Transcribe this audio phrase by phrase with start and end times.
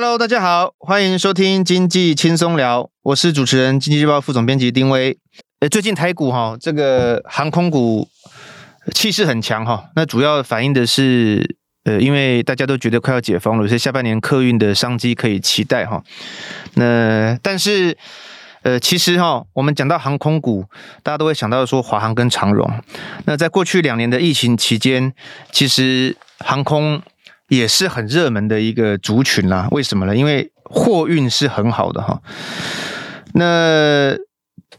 [0.00, 5.18] Hello，大家好，欢迎收听经济轻松聊，我是主持人经济日报副总编辑丁威。
[5.58, 8.06] 呃，最近台股哈，这个航空股
[8.94, 16.00] 气势很强哈，那主要反映的是，呃，因为大家都觉得快要解封了，所以下半年客运的商机可以期待哈。
[16.74, 17.98] 那但是，
[18.62, 20.64] 呃，其实哈，我们讲到航空股，
[21.02, 22.70] 大家都会想到说华航跟长荣。
[23.24, 25.12] 那在过去两年的疫情期间，
[25.50, 27.02] 其实航空。
[27.48, 30.14] 也是很热门的一个族群啦，为什么呢？
[30.14, 32.20] 因为货运是很好的哈。
[33.34, 34.14] 那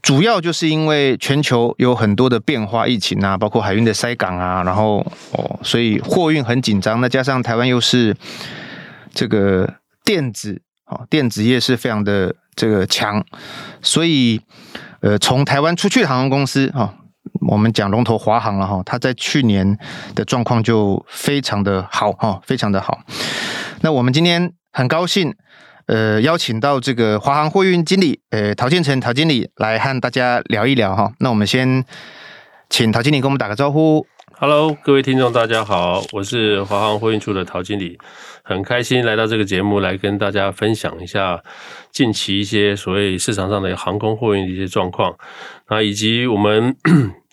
[0.01, 4.99] 主要就是因为全球有很多的变化，疫情啊，包括海运的塞港啊，然后
[5.31, 7.01] 哦，所以货运很紧张。
[7.01, 8.15] 那加上台湾又是
[9.13, 9.75] 这个
[10.05, 13.25] 电子啊，电子业是非常的这个强，
[13.81, 14.39] 所以
[15.01, 16.95] 呃，从台湾出去的航空公司哈。
[17.49, 19.75] 我们讲龙头华航了哈，它在去年
[20.13, 22.99] 的状况就非常的好哈，非常的好。
[23.81, 25.33] 那我们今天很高兴，
[25.87, 31.11] 呃，邀请到这个华航货运经理，呃，陶建成陶经理来和大家聊一聊哈。
[31.21, 31.83] 那我们先
[32.69, 34.05] 请陶经理跟我们打个招呼。
[34.37, 37.97] Hello，各位听众，大家好，我是华航货运处的陶经理，
[38.43, 41.43] 很开心来到这个节目来跟大家分享一下
[41.91, 45.15] 近期一些所谓市场上的航空货运的一些状况
[45.65, 46.75] 啊，以及我们。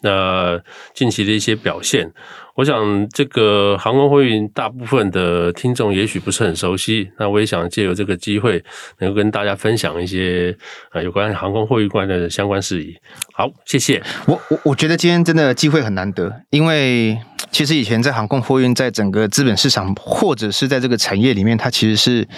[0.03, 0.61] 那
[0.95, 2.13] 近期的一些表现，
[2.55, 8.63] 我想这个航空货运大部分的听众也许不是很熟悉，那我也想借由这个机会，
[8.99, 10.55] 能够跟大家分享一些
[10.91, 12.95] 啊有关航空货运关的相关事宜。
[13.33, 14.03] 好，谢谢。
[14.27, 17.19] 我我我觉得今天真的机会很难得，因为
[17.51, 22.29] 其实以前在航空货运在整个资本市场或者是在这个产业里面，它其实是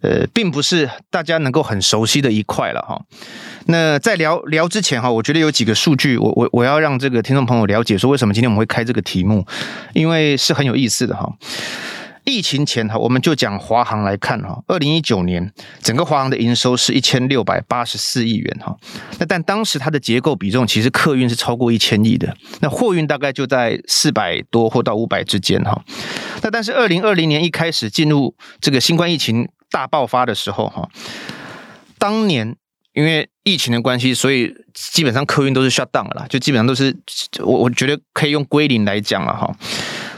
[0.00, 3.00] 呃并不是大家能够很熟悉的一块了哈。
[3.66, 9.46] 那在聊聊之前哈，我觉得有几个数据，我我我要让这个听众朋友了解说，为什么今天我们会开这个题目，
[9.94, 11.32] 因为是很有意思的哈。
[12.24, 15.52] 疫情前哈，我们就讲华航来看哈，二零一九年
[15.82, 18.74] 整个华航的营收是一千六百八十四亿元哈。
[19.18, 25.82] 那但当时它的结构比重其实客运是超过一千亿的，那货运大概就在四百多或到五百之间哈。
[26.42, 30.88] 那但是二零二零年一开始进入这个新冠疫情大爆发的时候哈，
[31.98, 32.56] 当年。
[32.94, 36.96] 因为疫情的关系，所以基本上客运都是 shut down 了啦，就基本上都是
[37.40, 39.52] 我我觉得可以用归零来讲了哈。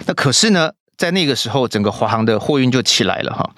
[0.06, 3.50] 那可是呢，在那个时候，整个华航的货运就起来了哈。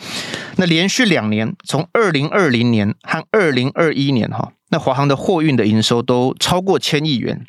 [0.56, 7.44] 那连续两年，从二零二零年和二零二一年哈，那华航的货运的营收都超过千亿元。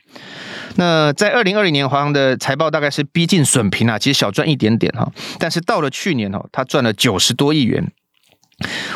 [0.75, 5.11] 那在二零二零年，华航的财报大概是逼近损平啊，其实小赚一点点哈。
[5.37, 7.91] 但是到了去年哈，它赚了九十多亿元。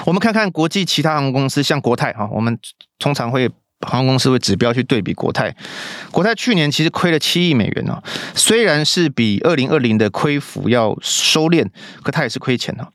[0.05, 2.57] 我们看看国际其他航空公司，像国泰哈，我们
[2.99, 3.49] 通常会
[3.81, 5.55] 航空公司会指标去对比国泰。
[6.11, 8.01] 国泰去年其实亏了七亿美元哦，
[8.35, 11.67] 虽然是比二零二零的亏幅要收敛，
[12.01, 12.87] 可它也是亏钱哦。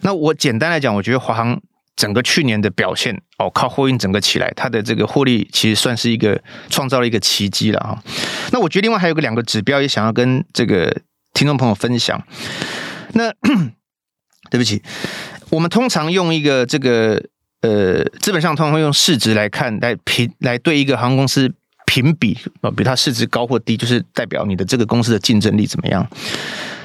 [0.00, 1.60] 那我简单来讲，我觉得华航
[1.96, 8.02] 整个去年的表现哦，靠货运整个起来，它的这个获利其实算是一个创造了一个奇迹了哈。
[8.52, 10.94] 那我觉得另外还有个两个指标也想要跟这个
[11.32, 12.22] 听众朋友分享。
[13.12, 13.32] 那
[14.50, 14.82] 对不起。
[15.50, 17.22] 我们通常用一个这个
[17.60, 21.52] 呃，资本上通常会用市值来看，来评来对一个航空公司
[21.86, 26.06] 评比啊，比它市值高或低，就是代表你的这个公司的竞争力怎么样。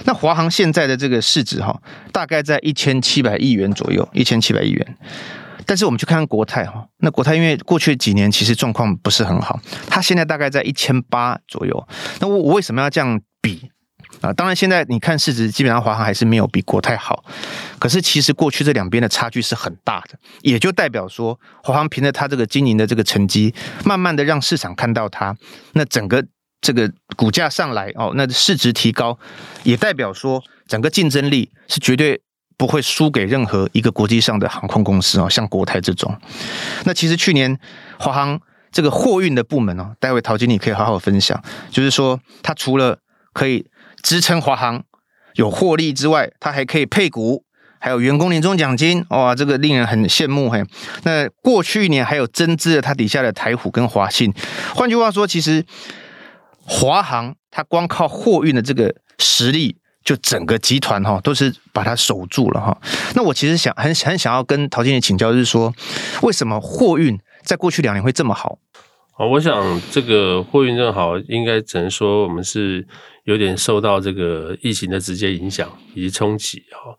[0.06, 1.82] 那华航现在的这个市值哈，
[2.12, 4.98] 大概在一千七百亿元左右，一千七百亿元。
[5.66, 11.88] 但是我们去看看国泰哈，那国泰因为过去几年其实状况不是很好，它现在大概在一千八左右。
[12.20, 13.70] 那我我为什么要这样比？
[14.22, 17.24] 啊，当然，现在你看市值，基本上华航还是没有比国泰好。
[17.78, 23.54] 可是，其实过去这两边的差距是很大的，也就代表说，华航凭着它这个经营的这个成绩，
[23.86, 25.36] 慢慢的让市场看到它，
[25.74, 26.26] 那整个
[26.60, 29.18] 这个股价上来哦，那市值提高，
[29.64, 32.22] 也代表说整个竞争力是绝对
[32.58, 36.14] 不会输给任何一个国际上的航空公司哦，像国泰这种。
[36.84, 37.58] 那其实去年
[37.98, 38.38] 华航
[38.70, 43.00] 这个货运的部门哦，待会陶经理可以好好分享，就是说它除了
[43.32, 43.66] 可以
[44.04, 44.84] 支撑华航
[45.36, 47.44] 有获利之外，它还可以配股，
[47.80, 50.64] 还有员工年终奖金，哇，这个令人很羡慕嘿。
[51.04, 54.34] 那过去一年还有增资了它底下的台虎跟华信。
[54.76, 55.64] 换句话说，其实
[56.66, 62.78] 华航它光靠货运的这个实力，就整个集团哈都是把它守住了哈。
[63.16, 65.74] 那我其实想很很想要跟陶经理请教，就是说
[66.22, 68.58] 为什么货运在过去两年会这么好？
[69.18, 72.88] 啊，我想这个货运正好，应该只能说我们是
[73.30, 76.96] 有点受到这个疫情的直接影响以及冲击哈。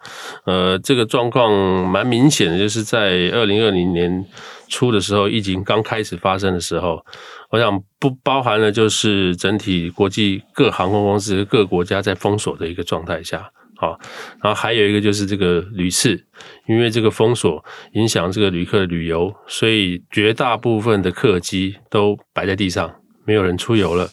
[0.47, 1.53] 呃，这个状况
[1.89, 4.25] 蛮明显的，就是在二零二零年
[4.69, 7.05] 初的时候，疫情刚开始发生的时候，
[7.51, 13.51] 我想不包含了就是整体国际各航空公司各国家在封锁的一个状态下。
[13.77, 13.99] 好，
[14.41, 16.25] 然后还有一个就是这个屡次，
[16.69, 22.95] 因为这个封锁影响这个旅客旅游，所以绝大部分的客机都摆在地上，
[23.25, 24.09] 没有人出游了。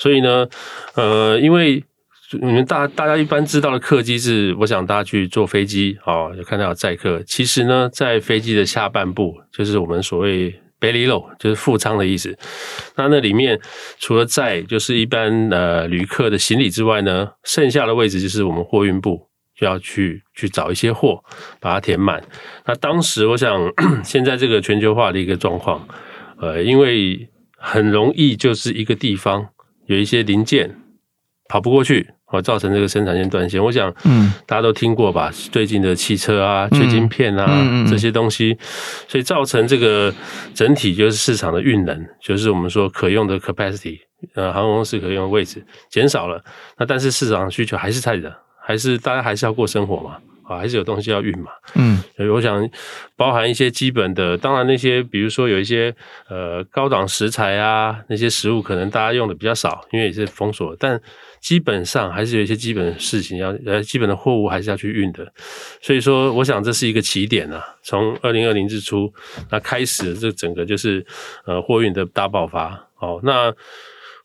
[0.00, 0.48] 所以呢，
[0.94, 1.84] 呃，因为
[2.40, 7.22] 你们大大家一般知道的客机是，我想大家去坐飞机啊，有看到有载客。
[7.26, 10.50] 其实呢，在飞机的下半部，就是我们所谓
[10.80, 12.34] belly low，就是副舱的意思。
[12.96, 13.60] 那那里面
[13.98, 21.22] 除了载就是一般呃旅客的行李之外呢，剩下的位置就是我们货运部就要去去找一些货，
[21.60, 22.22] 把它填满。
[22.64, 23.70] 那当时我想，
[24.02, 25.86] 现在这个全球化的一个状况，
[26.40, 29.46] 呃，因为很容易就是一个地方
[29.90, 30.74] 有一些零件
[31.48, 32.10] 跑不过去。
[32.32, 35.32] 哦，造成这个生产线断线，我想，嗯，大家都听过吧？
[35.50, 38.56] 最近的汽车啊，缺晶片啊，嗯嗯嗯、这些东西，
[39.08, 40.14] 所以造成这个
[40.54, 43.98] 整体就是市场的运能，就是我们说可用的 capacity，
[44.36, 46.40] 呃，航空公司可用的位置减少了。
[46.78, 48.32] 那但是市场需求还是在的，
[48.62, 50.18] 还是大家还是要过生活嘛，
[50.50, 52.68] 啊，还是有东西要运嘛，嗯，所以我想
[53.16, 55.94] 包含一些基本的，当然那些比如说有一些
[56.28, 61.00] 呃高档食材啊，那些食物可能大家用的比较少，因为也是封锁，但。
[61.40, 65.26] 基本上还是有一些基本的事情要，呃，基本的货物还是要去运的，
[65.80, 67.64] 所以说，我想这是一个起点啊。
[67.82, 69.10] 从二零二零之初，
[69.50, 71.02] 那开始这整个就是
[71.46, 72.86] 呃货运的大爆发。
[72.98, 73.50] 哦，那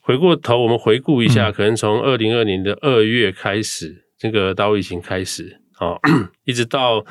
[0.02, 5.98] 回过头我们回顾一下，可能从二零二零的二月开始，这个大陆疫情开始，啊，
[6.44, 7.06] 一直到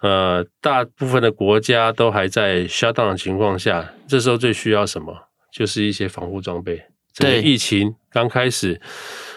[0.00, 5.14] 呃大部分的国家都还在 shutdown 的情况下，这时候最需要什么？
[5.52, 6.82] 就是一些防护装备。
[7.16, 8.80] 对，疫情刚开始。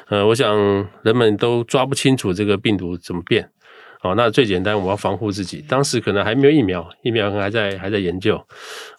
[0.09, 0.56] 呃，我想
[1.03, 3.51] 人们都抓不清楚这个病毒怎么变，
[4.01, 5.62] 哦，那最简单，我要防护自己。
[5.68, 8.38] 当时可能还没有疫苗，疫苗还在还在研究，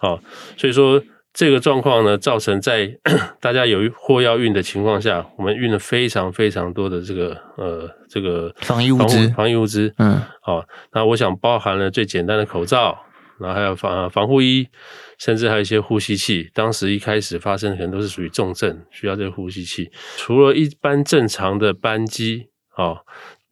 [0.00, 0.20] 哦，
[0.58, 1.02] 所以说
[1.38, 2.98] 这个状况呢，造成在
[3.40, 12.98] 大家有货要运的情况下，我们运了非常非常多的这个呃这个防疫物资，防疫物资，嗯，好，那我想包含了最简单的口罩，
[13.38, 14.66] 然后还有防防护衣。
[15.16, 19.90] 甚至还有一些呼吸器，当时一开始发生的可能都是属于重症，需要这个呼吸器。
[20.16, 22.46] 除了一般正常的班机，
[22.76, 22.98] 哦，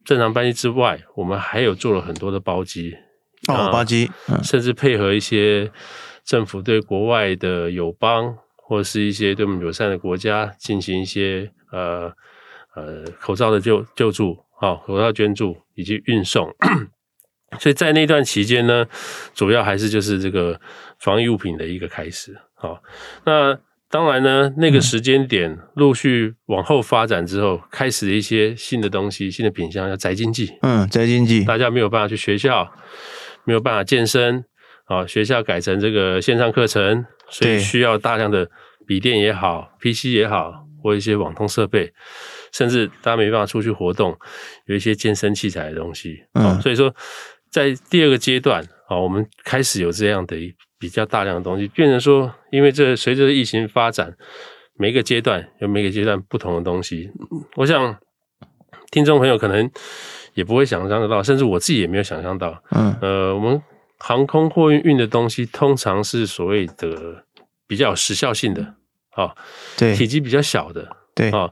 [0.05, 2.95] 正常班机之外，我们还有做了很多的包机，
[3.49, 5.69] 哦，包机，嗯，甚至配合一些
[6.27, 12.11] 政府对国外的友邦或是一些对我们友善的国家进行一些呃
[12.75, 16.53] 呃口罩的救救助，哦，口罩捐助以及运送。
[17.59, 18.85] 所以在那段期间呢，
[19.33, 20.59] 主要还是就是这个
[20.99, 22.37] 防疫物品的一个开始。
[22.55, 22.83] 好，
[23.25, 23.57] 那
[23.89, 30.57] 当然呢，那个时间点陆续往后发展之后，开始一些新的东西、新的品相，叫宅经济。
[30.61, 32.69] 嗯，宅经济，大家没有办法去学校，
[33.45, 34.43] 没有办法健身，
[34.87, 38.49] 啊，学校改成这个线上课程，所以需要大量的
[38.85, 41.93] 笔电也好、PC 也好，或一些网通设备。
[42.51, 44.17] 甚至大家没办法出去活动，
[44.65, 46.23] 有一些健身器材的东西。
[46.33, 46.93] 嗯，所以说。
[47.49, 50.35] 在第二个阶段啊，我们开始有这样的
[50.77, 54.13] 比较大量的东西，变成说，因为这随着疫情发展，
[54.77, 57.09] 每个阶段有每个阶段不同的东西。
[57.55, 57.97] 我想
[58.91, 59.71] 听众朋友可能
[60.33, 62.61] 也不会想象得到，甚至我自己也没有想象到。
[62.71, 63.59] 嗯，呃，我们
[63.99, 67.23] 航空货运运的东西，通常是所谓的
[67.67, 68.75] 比较有时效性的，
[69.11, 69.35] 啊，
[69.77, 71.49] 对，体积比较小的，对，啊，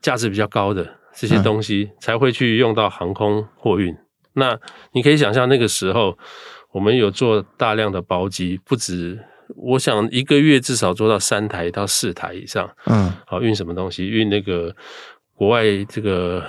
[0.00, 3.94] 价值比较高的这些东西才会去用到航空货运。
[4.34, 4.58] 那
[4.92, 6.16] 你可以想象，那个时候
[6.70, 9.18] 我们有做大量的包机，不止，
[9.56, 12.70] 我想一个月至少做到三台到四台以上。
[12.86, 14.06] 嗯，好，运什么东西？
[14.06, 14.74] 运那个
[15.34, 16.42] 国外这个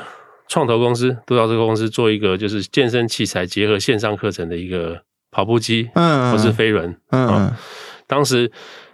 [0.48, 5.02] 创投公司，都到这个公司做一个就是健身器材结合线上课程的一个
[5.34, 7.52] 跑步机，嗯，或是飞轮，嗯，
[8.08, 8.50] 当时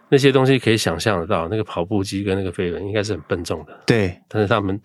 [0.10, 4.79] 那些东西可以想象得到，那个跑步机跟那个飞轮应该是很笨重的，对，但是他们。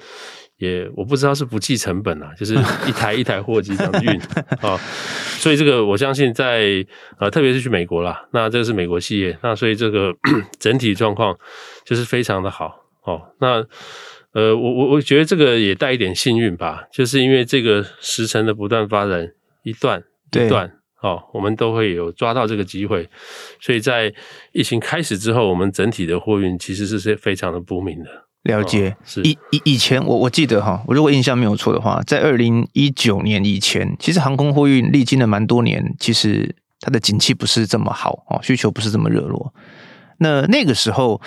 [0.59, 2.55] 也我不知道是不计成本啊，就是
[2.87, 4.21] 一台一台货机这样运
[4.61, 4.79] 啊，
[5.37, 6.87] 所以这个我相信在
[7.19, 10.15] 呃，特别是去美国啦，那这个是美国企业，那所以这个
[10.61, 11.37] 整体状况
[11.85, 13.21] 就是非常的好哦。
[13.41, 13.67] 那
[14.33, 19.29] 呃，我我我觉得这个也带一点幸运吧，就是因为这个时程的不断发展，
[19.65, 20.73] 一段一段
[21.05, 23.07] 哦，我们都会有抓到这个机会，
[23.61, 24.11] 所以在
[24.53, 28.07] 疫情开始之后，我们整体的货运其实是非常的不明的。
[28.45, 39.53] 了解，以以以前我我记得哈，我如果印象没有错的话，在二零一九年以前，其实航空货运历经了蛮多年，其实它的景气不是这么好哦，需求不是这么热络。
[40.21, 41.21] 那那个时候，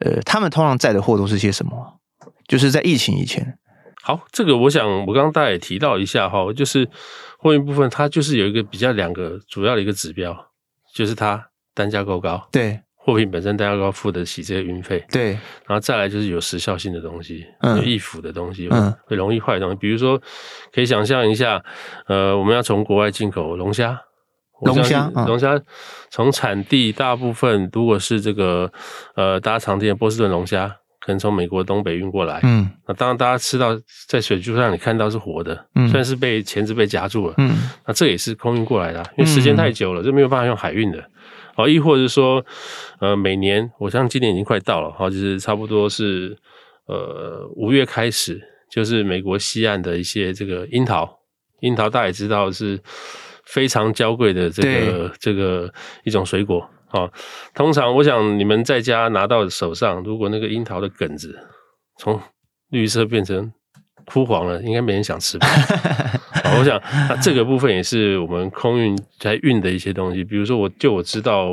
[0.00, 2.00] 呃，他们通常载的货都是些什么？
[2.48, 3.58] 就是在疫情以前。
[4.02, 6.86] 好，这个我想我刚刚大家也提到一下哈，就是
[7.44, 10.34] 货运部分，它就是有一个比较两个主要的一个指标，
[10.94, 12.48] 就是它单价够高。
[12.50, 12.80] 对。
[12.96, 15.32] 货品本身单价高付得起这个运费，对，
[15.66, 20.18] 然后再来就是有时效性的东西，嗯有易腐的东西，嗯会容易坏的东西，比如说
[20.72, 21.62] 可以想象一下，
[22.06, 24.00] 呃，我们要从国外进口龙虾，
[24.62, 25.60] 龙虾嗯龙虾
[26.10, 28.72] 从产地大部分如果是这个
[29.16, 30.74] 呃大家常见的波士顿龙虾，
[31.04, 32.70] 可能从美国东北运过来，嗯。
[32.86, 35.86] 那当然大家吃到在水柱上你看到是活的，嗯。
[35.88, 37.54] 虽然是被钳子被夹住了，嗯。
[37.86, 41.04] 那这也是空运过来的啊，因为时间太久了，这没有办法用海运的。
[41.56, 42.44] 哦，亦或者是说，
[43.00, 46.36] 呃，每年我相信今年已经快到了，哈，就是差不多是
[46.86, 51.20] 呃五月开始，就是美国西岸的一些这个樱桃，
[51.60, 52.80] 樱桃大家也知道是
[53.44, 56.68] 非常娇贵的这个这个一种水果
[57.02, 57.10] 啊。
[57.54, 61.38] 通常我想你们在家拿到手上，如果那个樱桃的梗子
[61.98, 62.20] 从
[62.70, 63.52] 绿色变成
[64.06, 65.46] 枯黄了，应该没人想吃吧？
[66.44, 71.48] 好，我想那这个部分也是我们空运在运的一些东西，比如说我就我知道，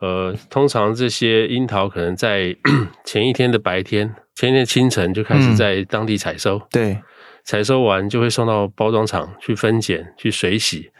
[0.00, 2.54] 呃，通常这些樱桃可能在
[3.04, 6.96] 前一天的白天，前一天清晨就开始在当地采收，对，
[7.44, 10.90] 采收完就会送到包装厂去分拣、去水洗，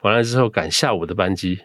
[0.00, 1.58] 完了之后赶下午的班机。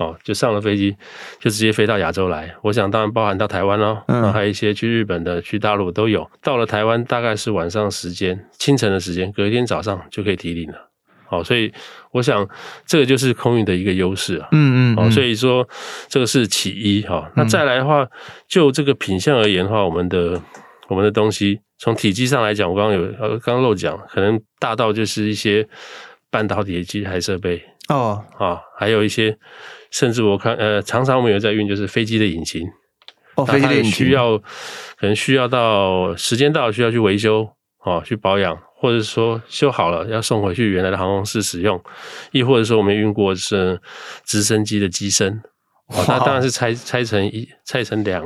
[0.00, 0.96] 哦，就上了飞机，
[1.38, 2.50] 就直接飞到亚洲来。
[2.62, 6.28] 我想当然包含到台湾咯，嗯，然后还有一些去日本的、去大陆都有。
[6.42, 10.88] 到了台湾大概是晚上时间、清晨的时间，隔一天早上就可以提领了。
[11.26, 11.70] 好，所以
[12.12, 12.48] 我想
[12.86, 14.48] 这个就是空运的一个优势啊。
[14.52, 14.98] 嗯嗯。
[14.98, 15.68] 哦，所以说
[16.08, 17.30] 这个是其一哈。
[17.36, 18.06] 那再来的话，
[18.48, 20.40] 就这个品相而言的话，我们的
[20.88, 25.68] 我们的东西从体积上来讲，我刚刚有呃刚刚漏讲，可能大到就是一些
[26.30, 29.36] 半导体的机台设备哦啊，还有一些。
[29.92, 32.64] 甚至我看，呃，常常我们有在运，就是飞机的引擎，
[33.34, 37.50] 哦，飞机的引擎需要，可能需要到时间到需要去维修，
[37.84, 41.82] 哦，去保养，或者说修好了要送回去原来的航空室使用，
[42.30, 43.80] 亦或者说我们运过是
[44.24, 45.42] 直升机的机身，
[45.88, 48.24] 哦，那当然是拆拆成一拆成两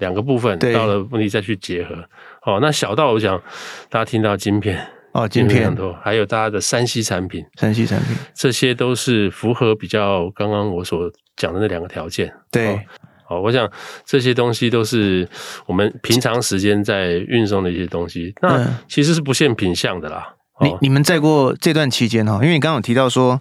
[0.00, 1.94] 两个部分，到了目的再去结合，
[2.42, 3.40] 哦，那小到我想
[3.88, 4.84] 大家听到晶片。
[5.16, 12.30] 哦，晶片很多，还有大家的山西产品，山西产品，这些都是符合比较刚刚我所讲的那两个条件。
[12.50, 12.78] 对，
[13.26, 13.66] 好，我想
[14.04, 15.26] 这些东西都是
[15.64, 18.34] 我们平常时间在运送的一些东西。
[18.42, 20.34] 那其实是不限品相的啦。
[20.60, 23.40] 你你们在过这段期间哈，因为你刚刚有提到说，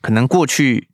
[0.00, 0.88] 可能过去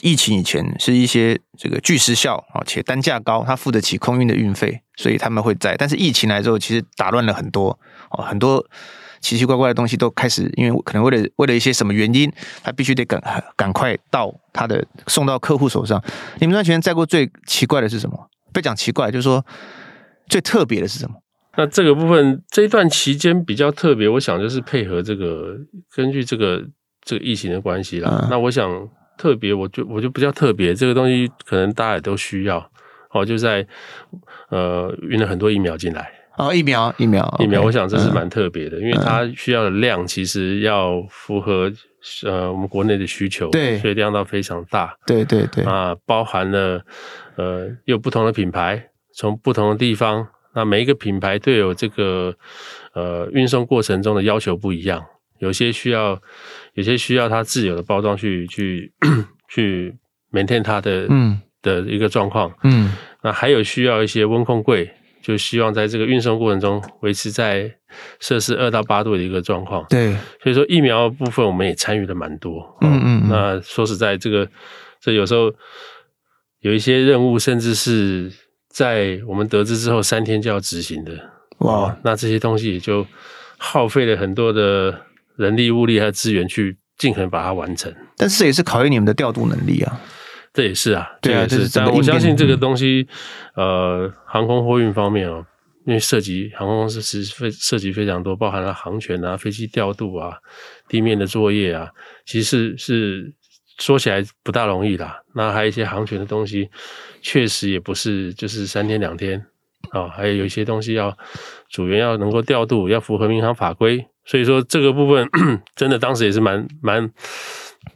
[0.00, 5.76] 疫情以前是一些这个巨时效啊，且单价高，他付得起空运的运费，所以他们会在。
[5.76, 8.64] 但是疫情来之后，其实打乱了很多哦，很多。
[9.24, 12.30] 奇奇怪怪的东西都开始，因为可能为了为了一些什么原因，
[12.62, 13.18] 他必须得赶
[13.56, 15.98] 赶快到他的送到客户手上。
[16.40, 18.28] 你们那段时间载过最奇怪的是什么？
[18.52, 19.42] 不讲奇怪，就是说
[20.28, 21.16] 最特别的是什么？
[21.56, 25.56] 那这个部分这一段期间比较特别，我想就是配合这个
[25.94, 26.62] 根据这个
[27.02, 28.10] 这个疫情的关系啦。
[28.22, 28.68] 嗯、那我想
[29.16, 32.58] 特别，我就我就比较特别，这个东西可能大家也都需要
[33.12, 33.66] 哦，就在
[34.50, 36.10] 呃运了很多疫苗进来。
[36.36, 41.72] 哦，疫苗，疫苗，疫苗，我想这是蛮特别的，嗯、因为它需要的量其实要符合
[42.24, 45.64] 呃我们国内的需求，对，所以量到非常大，对对对。
[45.64, 46.84] 啊，包含了
[47.36, 52.34] 呃有不同的品牌，从不同的地方，那每一个品牌都有这个
[52.94, 55.04] 呃运送过程中的要求不一样，
[55.38, 56.20] 有些需要，
[56.74, 58.92] 有些需要它自有的包装去去
[59.48, 59.94] 去
[60.32, 61.40] maintain 它的嗯。
[61.62, 64.86] 的一个状况，嗯，那还有需要一些温控柜。
[65.24, 67.74] 就希望在这个运送过程中维持在
[68.20, 69.82] 摄氏二到八度的一个状况。
[69.88, 70.12] 对，
[70.42, 72.76] 所以说疫苗部分我们也参与了蛮多。
[72.82, 73.28] 嗯嗯，嗯。
[73.30, 74.46] 那说实在，这个
[75.00, 75.50] 这有时候
[76.60, 78.30] 有一些任务，甚至是
[78.68, 81.12] 在我们得知之后三天就要执行的。
[81.60, 83.06] 哇，那这些东西也就
[83.56, 84.94] 耗费了很多的
[85.36, 87.90] 人力物力还有资源去尽可能把它完成。
[88.18, 89.98] 但是这也是考验你们的调度能力啊。
[90.54, 91.70] 这也是啊，对啊，这也是。
[91.74, 93.08] 但我相信这个东西，
[93.56, 95.44] 呃，航空货运方面哦，
[95.84, 100.38] 因为涉及航空公司是非涉及非常多，包含了航权啊、飞机调度啊、
[100.88, 101.90] 地面的作业啊，
[102.24, 103.34] 其实是是
[103.80, 105.20] 说起来不大容易啦。
[105.34, 106.70] 那还有一些航权的东西，
[107.20, 109.44] 确实也不是就是三天两天
[109.90, 111.18] 啊、哦，还有有一些东西要
[111.68, 114.06] 组员要能够调度，要符合民航法规。
[114.24, 115.28] 所以说这个部分
[115.74, 117.10] 真的当时也是蛮蛮。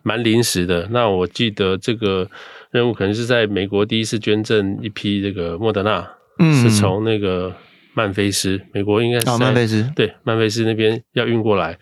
[0.02, 2.28] 蛮临时的，那我记得这个
[2.70, 7.54] 任务可能是在美国第一次捐赠一批这个莫德纳，嗯，是从那个
[7.94, 11.78] 曼菲斯，美国应该是、哦、曼菲斯，对，曼菲斯那边要运过来。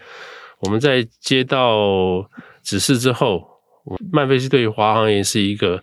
[0.60, 2.28] 我们在接到
[2.62, 3.46] 指示之后，
[4.12, 5.82] 曼菲斯对于华航也是一个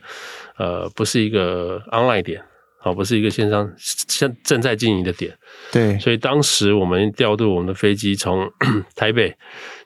[0.58, 2.42] 呃，不是一个 online 点，
[2.84, 5.34] 好，不是一个线上现正在经营的点，
[5.72, 8.48] 对，所以当时我们调度我们的飞机从
[8.96, 9.34] 台北。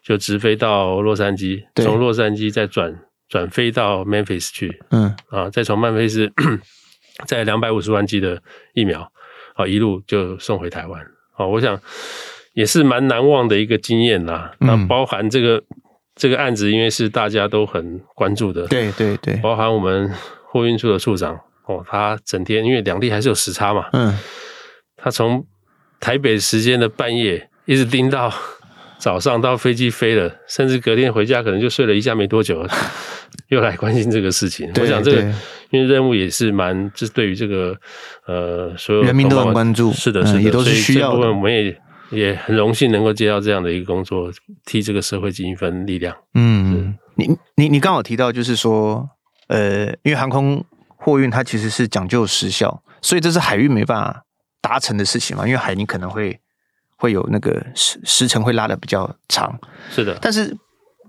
[0.03, 6.31] 就直飞到洛杉矶，从洛杉矶再转转飞到 Memphis 去，嗯啊，再从曼菲斯
[7.25, 8.41] 在两百五十万剂的
[8.73, 9.01] 疫苗，
[9.55, 11.01] 啊，一路就送回台湾。
[11.35, 11.77] 啊，我想
[12.53, 14.55] 也是蛮难忘的一个经验啦。
[14.59, 15.61] 那包含这个
[16.15, 20.09] 这个案子，因为是大家都很关注的，对对对，包含我们
[20.45, 24.17] 货运处的处长哦，他整天因为两地还是有时差嘛，嗯，
[24.95, 25.45] 他从
[25.99, 28.33] 台北时间的半夜一直盯到
[28.99, 32.65] 早上，到飞机飞了，甚至隔天回家可能就睡了一下没多久，
[33.49, 34.71] 又来关心这个事情。
[34.75, 35.21] 我想这个
[35.69, 37.75] 因为任务也是蛮，就是对于这个
[38.25, 44.31] 呃所有人民都很关注，是的，是的，嗯、也都是需要我们也也很荣幸能够接到这样的一个工作，
[44.65, 46.15] 替这个社会尽一份力量。
[46.33, 49.07] 嗯，你你你刚好提到就是说，
[49.47, 50.63] 呃，因为航空
[50.97, 54.23] 货运它其实是讲究时效，所以这是海运没办法
[54.61, 56.39] 达成的事情嘛，因为海你可能会
[56.97, 59.57] 会有那个时时程会拉的比较长。
[59.89, 60.57] 是的，但是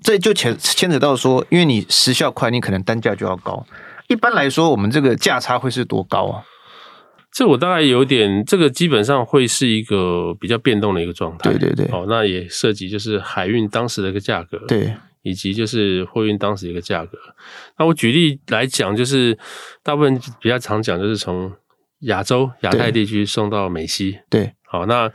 [0.03, 3.67] 这就牵牵扯到说，因为你时效快，你可能单价就要高。
[4.09, 6.45] 一般来说，我们这个价差会是多高啊？
[7.31, 11.51] 这我大概有点，这个基本上会是一个比较变动的一个状态。
[11.51, 11.87] 对对对。
[11.93, 14.95] 哦，那也涉及就是海运当时的一个价格，对，
[15.29, 17.19] 以及就是货运当时一个价格。
[17.79, 19.39] 那我举例来讲，就是
[19.83, 21.53] 大部分比较常讲，就是从
[22.01, 24.19] 亚洲、亚太地区送到美西。
[24.31, 24.53] 对。
[24.65, 25.11] 好，那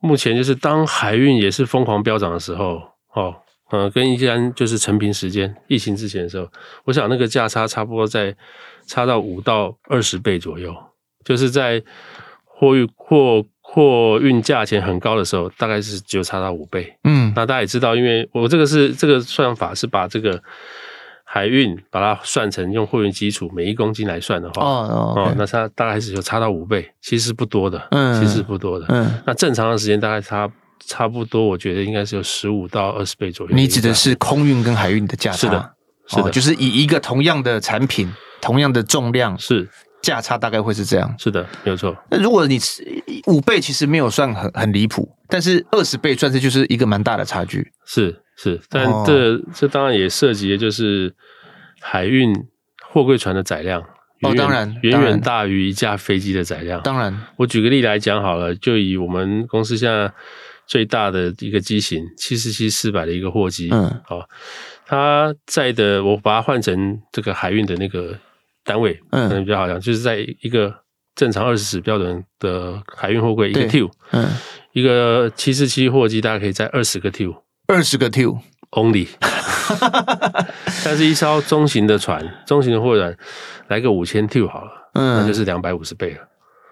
[0.00, 2.80] 目前就是当海运也是疯狂飙涨的时候，
[3.14, 3.36] 哦。
[3.70, 6.46] 呃，跟一般就是成平时间，疫情之前的时候，
[6.84, 8.36] 我想那个价差差不多在
[8.86, 10.76] 差到五到二十倍左右，
[11.24, 11.82] 就是在
[12.44, 16.94] 货运货货运价钱很高的时候，大概是只有差到五倍。
[17.04, 20.38] 嗯，那大家也知道，因为我这个是这个算法是把这个
[21.24, 30.50] 海运把它算成用货运基础每一公斤来算的话，哦哦，那它大概是有差到五倍，其实不多的，嗯，其实不多的，嗯，那正常的时间大概差。
[30.84, 33.54] 差不多，我觉得应该是有十五到二十倍左右。
[33.54, 35.36] 你指的是空运跟海运的价差？
[35.36, 35.70] 是的，
[36.08, 39.68] 是的，哦，就是以一个同样的产品、同样的重量，是
[40.02, 41.14] 价差大概会是这样。
[41.18, 41.96] 是的，没有错。
[42.10, 42.58] 那如果你
[43.26, 47.72] 五倍，其实没有算很很离谱，但是二十倍算是就是一个蛮大的差距。
[47.86, 51.14] 是是，但这、哦、这当然也涉及的就是
[51.80, 52.34] 海运
[52.90, 53.80] 货柜船的载量。
[54.22, 56.82] 哦，当然，远远大于一架飞机的载量。
[56.82, 60.12] 当然，我举个例来讲好了，就以我们公司现在。
[60.64, 64.20] 最大的一个机型七四七四百的一个货机，嗯，好，
[64.86, 68.16] 它载的我把它换成这个海运的那个
[68.64, 70.74] 单位，嗯，可能比较好讲，就是在一个
[71.14, 74.28] 正常二十尺标准的海运货柜一个 TEU，嗯，
[74.72, 77.34] 一个七四七货机大概可以载二十个 TEU，
[77.66, 78.38] 二十个 TEU
[78.70, 79.08] only，
[80.84, 83.16] 但是一艘中型的船，中型的货船
[83.68, 86.20] 来个五千 TEU 好了，嗯，那就是两百五十倍了。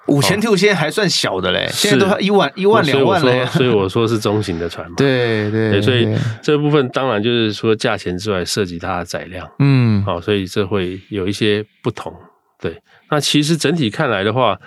[0.07, 4.95] 五千 TEU 现在还算小的嘞，现在都一万一万两万了， 所以我说是中型的船嘛。
[4.97, 6.09] 对对，对，所以
[6.43, 9.49] 这部分当然就是说价钱之外，涉及它的载量。
[9.61, 12.13] 嗯，好，所以这会有一些不同。
[12.59, 14.59] 对，那其实整体看来的话，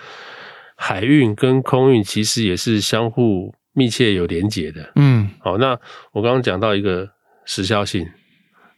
[0.75, 4.91] 海运跟空运其实也是相互密切有连结的。
[4.95, 5.77] 嗯，好，那
[6.13, 7.09] 我刚刚讲到一个
[7.43, 8.07] 时效性，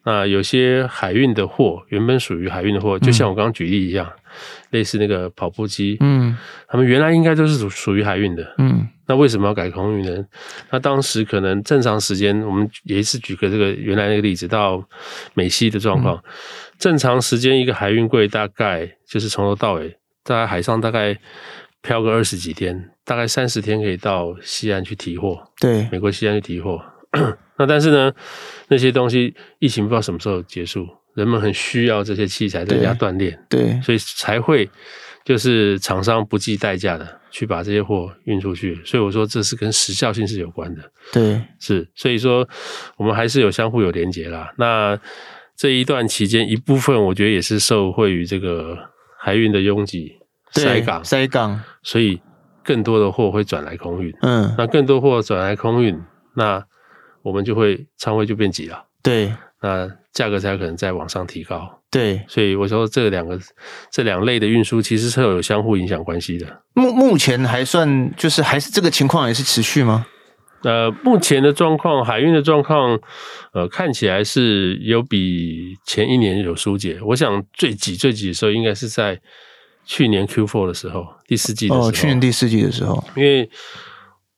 [0.03, 4.11] 那有些海运的货原本属于海运的货，就像我刚刚举例一样。
[4.75, 10.25] 类似那个跑步机，嗯，他们原来应该都是属属于海运的，嗯，那为什么要改空运呢？
[10.69, 14.83] 那当时可能正常时间，我们也是举个这个原来那个例子，到
[15.33, 16.23] 美西的状况，嗯、
[16.77, 21.17] 正常时间一个海运柜大概就是从头到尾，在海上大概
[21.81, 26.81] 漂个二十几天，大概三十天可以到西岸去提货，对，美国西岸去提货。
[27.57, 28.11] 那但是呢，
[28.67, 30.85] 那些东西疫情不知道什么时候结束。
[31.15, 34.69] 人们很需要这些器材在家锻炼，对，所以才会
[35.23, 38.79] 就是厂商不计代价的去把这些货运出去。
[38.85, 40.81] 所以我说这是跟时效性是有关的，
[41.13, 42.47] 对，是，所以说
[42.97, 44.53] 我们还是有相互有连接啦。
[44.57, 44.99] 那
[45.55, 48.77] 这一段期间，一部分我觉得也是受惠于这个
[49.17, 50.17] 海运的拥挤
[50.51, 52.21] 塞港，塞港，所以
[52.61, 55.97] 更多的货会转来空运，嗯，那更多货转来空运，
[56.35, 56.61] 那
[57.21, 59.33] 我们就会仓位就变挤了，对。
[59.61, 63.37] 那价格才有可能再往上提高，对，所以我说这两个
[63.91, 66.47] 这两类的运输其实是有相互影响关系的。
[66.73, 70.07] 目目前还算就是还是这个情况还是持续吗？
[70.63, 72.97] 呃，目前的状况，海运的状况，
[73.51, 76.97] 呃，看起来是有比前一年有疏解。
[77.07, 79.19] 我想最挤最挤的时候应该是在
[79.83, 81.89] 去年 Q4 的时候，第四季的时候。
[81.89, 83.49] 哦，去年第四季的时候，因为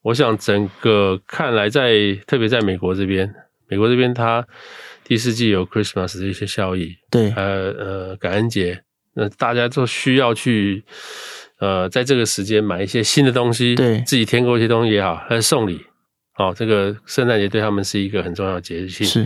[0.02, 1.92] 我想整个看来在
[2.26, 3.32] 特别在美国这边，
[3.68, 4.44] 美国这边它。
[5.08, 8.84] 第四季有 Christmas 的一些效益，对，呃呃，感恩节，
[9.16, 10.84] 那大家都需要去，
[11.60, 15.82] 呃，在这个时间买一些新的东西，对，自己添购一些东西也好，还是送礼，
[16.38, 19.26] 哦，这个圣诞节对他们是一个很重要的节日性，是，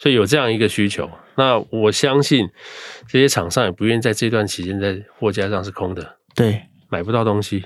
[0.00, 1.08] 所以有这样一个需求。
[1.36, 2.44] 那我相信
[3.08, 7.64] 这些厂商也不愿意在这段期间在货架上是空的，对，买不到东西，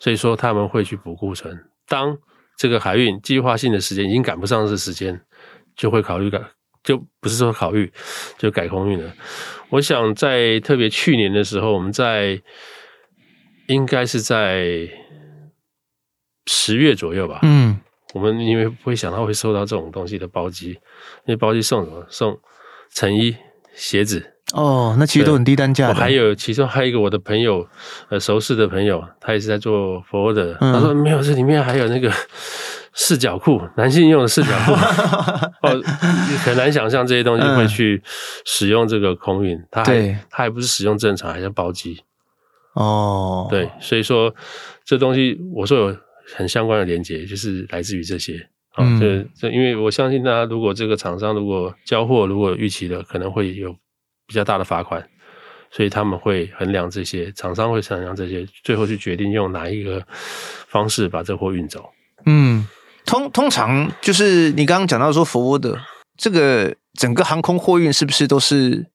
[0.00, 1.56] 所以说他们会去补库存。
[1.86, 2.18] 当
[2.56, 5.20] 这个海运计划性的时间已经赶不上这时间，
[5.76, 6.40] 就会考虑改，
[6.88, 7.92] 就不是说考虑，
[8.38, 9.12] 就改空运了。
[9.68, 12.40] 我想在特别去年的时候，我们在
[13.66, 14.88] 应该是在
[16.46, 17.78] 十月左右吧，嗯。
[18.14, 20.78] 我们因为不会想到会收到这种东西的包机，因
[21.26, 22.06] 为包机送什么？
[22.08, 22.40] 送
[22.90, 23.36] 成衣、
[23.74, 24.32] 鞋子。
[24.54, 25.92] 哦，那其实都很低单价我。
[25.92, 27.68] 还有其中还有一个我的朋友，
[28.08, 30.54] 呃，熟识的朋友，他也是在做 forward 的。
[30.54, 32.10] 他说没有，这里面还有那个
[32.98, 34.72] 四角裤， 男性用的四角裤。
[35.62, 35.82] 哦，
[36.44, 38.02] 很难想象这些东西会去
[38.44, 42.02] 使用这个空运，它还对他还不是使用正常，还是包机。
[42.74, 44.34] 哦，对，所以说
[44.84, 45.96] 这东西我说有。
[46.36, 48.34] 很相关的连接就是来自于这些，
[48.74, 53.74] 啊、嗯，这这，因为我相信大家，如果这个厂商如果交货如果预期的，可能会有
[54.26, 55.02] 比较大的罚款，
[55.70, 60.06] 所以他们会衡量这些，厂商会衡量这些，最后去决定用哪一个
[60.66, 61.88] 方式把这货运走。
[62.26, 62.68] 嗯，
[63.08, 65.80] 通通常就是你刚刚讲到说，forward
[66.16, 68.86] 这个整个航空货运是不是都是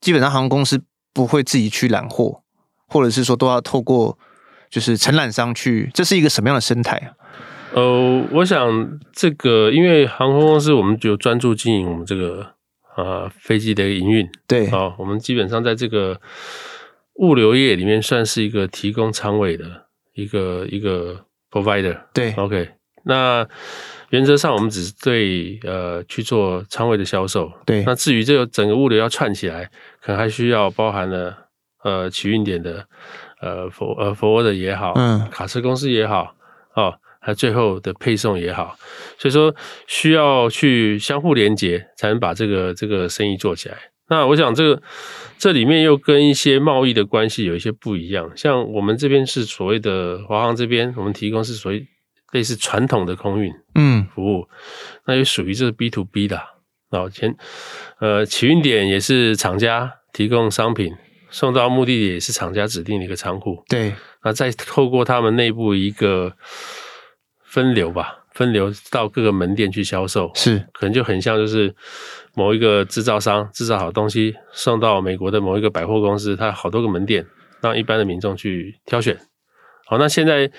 [0.00, 0.80] 基本上航空公司
[1.12, 2.42] 不会自己去揽货，
[2.86, 4.16] 或者是说都要透过？
[4.70, 7.16] 就是承揽商去，这是一个什么样的生态啊？
[7.72, 12.54] 呃，我想这个，因为航空公司我们就专注经营我们这个
[12.94, 16.20] 呃飞机的营运，对啊、哦，我们基本上在这个
[17.14, 22.68] 物流业里面算是一个提供舱位的一个一个 provider，对，OK，
[23.08, 23.44] 那
[24.10, 29.68] 原则上我们只是对呃去做仓位的销售，对，那至于这个整个物流要串起来，
[30.00, 31.36] 可能还需要包含了
[31.82, 32.86] 呃起运点的。
[33.40, 36.34] 呃，for 呃 forward 也好，嗯，卡车公司也好，
[36.74, 38.76] 哦，还有最后的配送也好，
[39.16, 39.54] 所以说
[39.86, 43.76] 需要去相互连接，才能把这个这个生意做起来。
[44.08, 44.82] 那我想这个
[45.38, 48.28] 这里面又跟一些贸易的关系有一些不一样。
[48.34, 51.86] 像我们这边是所谓的华航这边，我们提供是所谓
[52.32, 54.48] 类似传统的空运，嗯，服务，嗯、
[55.06, 56.40] 那也属于这个 B to B 的。
[56.90, 57.36] 然后前
[58.00, 60.94] 呃起运点也是厂家提供商品。
[61.30, 63.92] 送到目的地也是厂家指定的一个仓库，对，
[64.24, 66.32] 那再透过他们内部一个
[67.44, 71.76] 分流吧，分流到各个门店去销售，是，可能就很像就是
[72.34, 77.26] 某一个制造商制造好东西送到美国的某一个百货公司，它好多个门店，
[77.60, 79.14] 让一般的民众去挑选。
[79.88, 80.50] 好，那现在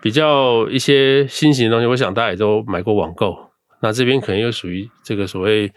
[0.00, 3.36] 比较一些新型的东西，我想大家也都买过网购，
[3.82, 5.70] 那这边可能又属于这个所谓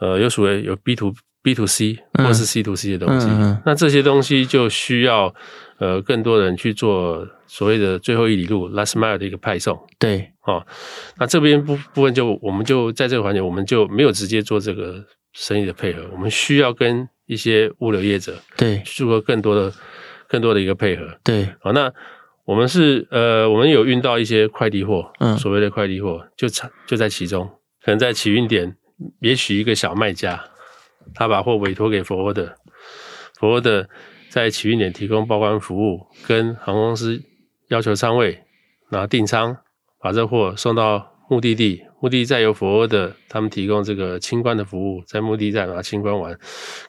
[0.00, 5.34] 呃，又属于有 B to B to C 或是 C to C 的东西，嗯嗯、那这些东西就需要
[5.78, 9.78] 呃更多人去做所谓的最后一里路 last mile 的一个派送。
[9.98, 10.64] 对，哦，
[11.18, 18.80] 那这边部部分就我们就在这个环节，我们就没有直接做这个生意的配合，我们需要跟一些物流业者对。
[18.84, 19.72] 去做更多的
[20.28, 21.06] 更多的一个配合。
[21.22, 21.92] 对，好，那
[22.44, 26.48] 我们是呃我们有运到一些快递货，嗯，所谓的快递货就
[26.86, 27.48] 就在其中，
[27.84, 28.76] 可能在起运点，
[29.20, 30.44] 也许一个小卖家。
[31.14, 33.86] 他把货委托给 forward，forward
[34.28, 37.20] 在起运点提供报关服务，跟航空公司
[37.68, 38.44] 要求仓位，
[38.88, 39.56] 然后订仓，
[40.00, 46.38] 把这货送到目的地，目的地再由 forward 他们提供这个清关的服务，在目的地再把它清关完，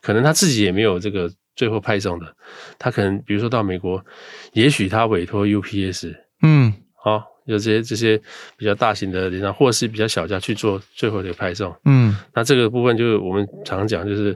[0.02, 2.36] 可能他自己也没有这个最后派送的，
[2.78, 4.04] 他可能比如说到美国，
[4.54, 7.30] 也许他委托 UPS，嗯，好。
[7.46, 8.18] 有这些这些
[8.56, 11.76] 比较大型的，联商或是比较小家去做最后的派送。
[11.84, 14.34] 嗯，那这个部分就是我们常讲，就是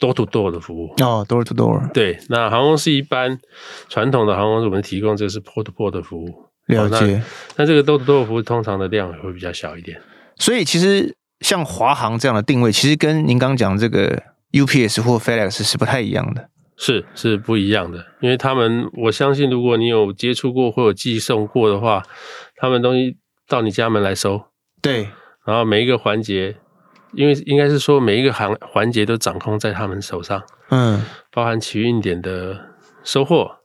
[0.00, 0.86] door to door 的服务。
[1.02, 1.92] 哦，door to door。
[1.92, 3.38] 对，那航空公司一般
[3.90, 6.46] 传统的航空公司，我们提供这个是 port to port 的服务。
[6.68, 7.16] 了解。
[7.18, 7.22] 那，
[7.56, 10.00] 那这个 door to door 服务通常的量也会比较小一点。
[10.36, 16.48] 所以其实像华航这样的定位，其实跟您刚讲这个 UPS 或 FedEx 是不太一样的。
[16.80, 22.04] 是是不一样的，因为他们我相信，如果你有接触过或有寄送过的话，
[22.54, 23.16] 他们东西
[23.48, 24.44] 到你家门来收，
[24.80, 25.08] 对，
[25.44, 26.56] 然后每一个环节，
[27.14, 32.56] 因为应该是说每一个环环节都掌控在他们手上，嗯，包含起运点的
[33.02, 33.56] 收货，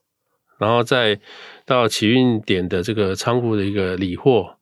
[0.58, 1.20] 然后再
[1.68, 4.58] 到起运点的这个仓库的一个理货，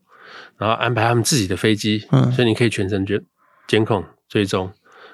[0.58, 3.24] 然后安排他们自己的飞机，嗯，所以你可以全程监
[3.66, 4.70] 监控追踪，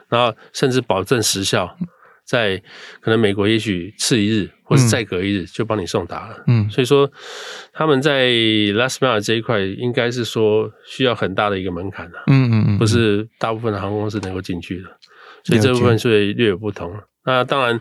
[0.10, 1.78] 然后甚至保证时效。
[2.30, 2.62] 在
[3.00, 6.44] 可能美国也许次一日，或是再隔一日就帮你送达了。
[6.48, 7.10] 嗯，所以说
[7.72, 8.28] 他们在
[8.74, 12.18] last mile 这一块应该是说需要很大的一个门槛的。
[12.28, 14.90] 嗯嗯嗯，不是大部分的航空公司能够进去的，
[15.46, 16.94] 所以这部分是略有不同。
[17.24, 17.80] 那当然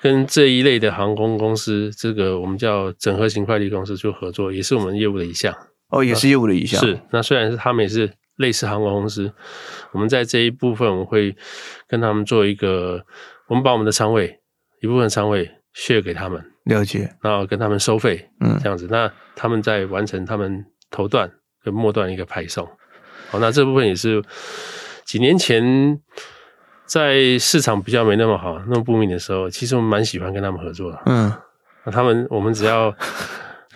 [0.00, 5.52] 跟这一类的航空公司，这个我们叫整合型快递公司就合作，也是我们业务的一项。
[5.88, 6.80] 哦，也是业务的一项。
[6.80, 9.32] 是，那虽然是他们也是类似航空公司，
[9.92, 11.36] 我们在这一部分我会
[11.86, 13.04] 跟他们做一个，
[13.48, 14.40] 我们把我们的仓位
[14.80, 21.30] 一部分仓位 share 给他们，了解，然后跟他们收费，嗯，这样子，那他们在完成他们头段
[21.62, 22.66] 跟末段一个派送。
[23.30, 24.22] 好，那这部分也是
[25.04, 25.98] 几年前
[26.84, 31.02] 在市场比较没那么好、那么不明的时候，其实我们蛮喜欢跟他们合作的。
[31.06, 31.32] 嗯，
[31.84, 32.94] 那他们我们只要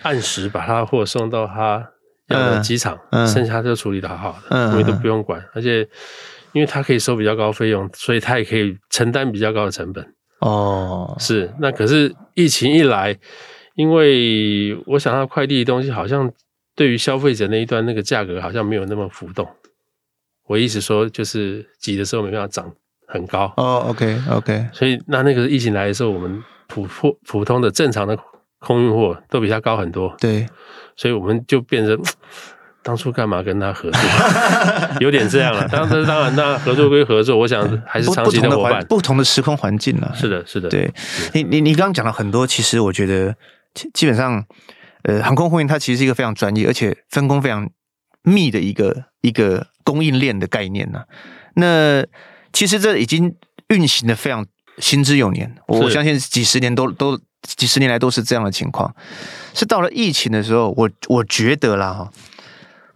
[0.03, 1.89] 按时把他 货送到他
[2.27, 5.87] 要的机场，剩下就处理的好好的，嗯，我也都不用管，而且
[6.53, 10.05] 因为他可以收比较高费用，所以他也可以承担比较高的成本。
[10.39, 13.17] 哦，是，那可是疫情一来，
[13.75, 16.31] 因为我想他快递的东西好像。
[16.77, 19.49] 对于消费者那一端，那个价格好像没有那么浮动。
[20.45, 22.71] 我意思说，就是挤的时候没办法涨
[23.07, 23.51] 很高。
[23.57, 24.67] 哦，OK，OK。
[24.71, 28.15] 所以那那个疫情来的时候，我们普普普通的正常的
[28.59, 30.15] 空运货都比他高很多。
[30.19, 30.47] 对，
[30.95, 31.99] 所以我们就变成
[32.83, 34.01] 当初干嘛跟他合作，
[35.01, 35.67] 有点这样了。
[35.67, 38.85] 当然，当然，那合作归合作，我想还是长期的伙伴。
[38.87, 40.13] 不同的时空环境了。
[40.15, 40.69] 是的，是的。
[40.69, 40.91] 对
[41.33, 43.35] 你，你你刚刚讲了很多，其实我觉得
[43.93, 44.45] 基本上。
[45.03, 47.69] 呃，航空货运它其实是一个非常专业，而且分工非常
[48.23, 51.05] 密的一个一个供应链的概念呢、啊。
[51.53, 52.05] 那
[52.51, 53.33] 其实这已经
[53.69, 54.45] 运行的非常
[54.79, 58.93] 行之有年，我相信几十年都都几十年来都是这样的情况。
[59.53, 62.11] 是到了疫情的时候，我我觉得啦哈，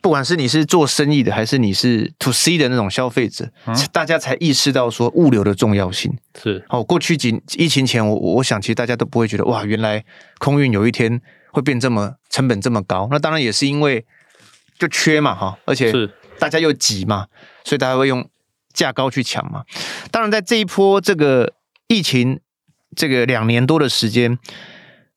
[0.02, 6.16] 不管是你是做生意的，还是你是 to C 的那种消费者，嗯、大家才意识到说物流的重要性。
[6.42, 10.04] 是哦，过去几疫情前，我我想其实大家都不会觉得哇，原来
[10.40, 11.22] 空运有一天。
[11.54, 14.06] 会变这么成本这么高，那当然也是因为
[14.80, 15.92] 就缺嘛哈，而且
[16.40, 17.28] 大家又急嘛，
[17.66, 18.26] 所以大家会用
[18.72, 19.66] 价高去抢嘛。
[20.12, 21.54] 当然，在这一波这个
[21.88, 22.40] 疫情
[22.96, 24.38] 这个两年多的时间，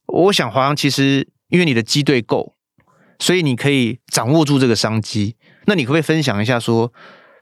[0.06, 2.54] 我想华航其实因为你的机队够，
[3.18, 5.36] 所以你可以掌握住这个商机。
[5.66, 6.92] 那你可不可以分享一下说，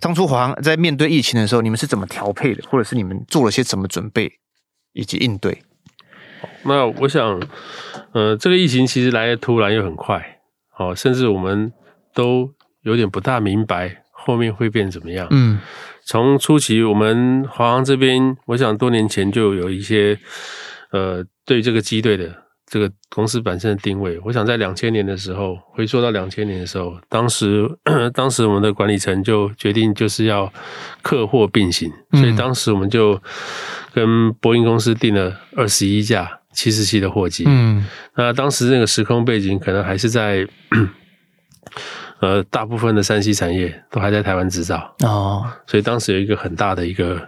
[0.01, 4.31] 当初华航在面对疫情的时候，你们是怎么调配的，或者是你们做了些什么准备
[4.93, 5.63] 以及应对？
[6.65, 7.41] 那我想，
[8.13, 10.41] 呃，这个疫情其实来的突然又很快，
[10.79, 11.73] 哦，甚至我们
[12.15, 15.27] 都有点不大明白后面会变怎么样。
[15.31, 15.61] 嗯，
[16.13, 20.19] 从初期我们华航这边，我想多年前就有一些，
[20.91, 22.31] 呃，对这个机队的
[22.67, 27.67] 这个公司本身的定位，我想在两千年的时候，回溯到两千年的时候，当时
[28.13, 30.53] 当时我们的管理层就决定就是要
[31.01, 33.19] 客货并行，所以当时我们就。
[33.95, 40.49] 跟波音公司订了二十一架七四七的货机，嗯，那当时那个时空背景可能还是在，
[42.23, 47.21] 呃，大部分的山西产业都还在台湾制造哦，所以当时有一个很大的一个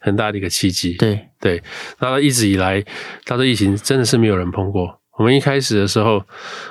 [0.00, 1.62] 很大的一个契机，对对，
[2.00, 2.84] 那一直以来，
[3.24, 5.00] 他的疫情真的是没有人碰过。
[5.16, 6.24] 我们一开始的时候，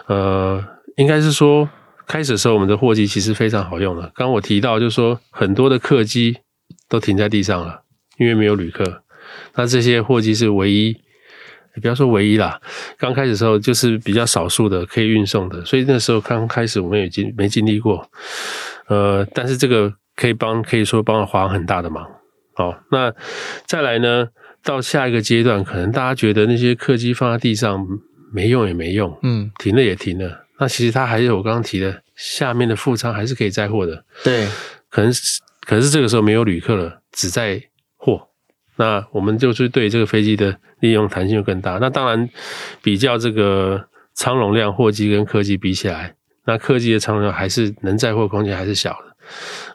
[0.07, 0.61] 呃，
[0.97, 1.69] 应该是说
[2.05, 4.01] 开始的时候，我们的货机其实非常好用的。
[4.13, 6.37] 刚刚我提到，就是说很多的客机
[6.89, 7.83] 都停在地上了，
[8.17, 9.03] 因为没有旅客。
[9.55, 10.99] 那这些货机是唯一，
[11.81, 12.59] 不要说唯一啦，
[12.97, 18.09] 刚开始的时候就是比较少数的可以运送的，所以那时候刚开始我们也经没经历过，
[18.87, 22.05] 呃，但是这个可以帮，可以说帮了华航很大的忙。
[22.55, 23.13] 好，那
[23.65, 24.27] 再来呢，
[24.63, 27.85] 到下一个阶段，可能大家觉得那些客机放在地上
[28.33, 34.45] 没用也没用，嗯，停了也停了，那其实它还是我刚刚提的，下面的副舱还是可以载货的，对，
[34.89, 37.68] 可能是，可是这个时候没有旅客了，只载货。
[38.79, 41.77] 那我们就是对这个飞机的利用弹性就更大。
[41.81, 42.29] 那当然，
[42.81, 46.15] 比较这个舱容量，货机跟客机比起来，
[46.45, 49.15] 那客机的舱容量还是能载货空间还是小的。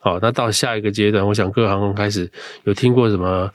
[0.00, 2.30] 好，那到下一个阶段，我想各航空开始
[2.64, 3.52] 有听过什么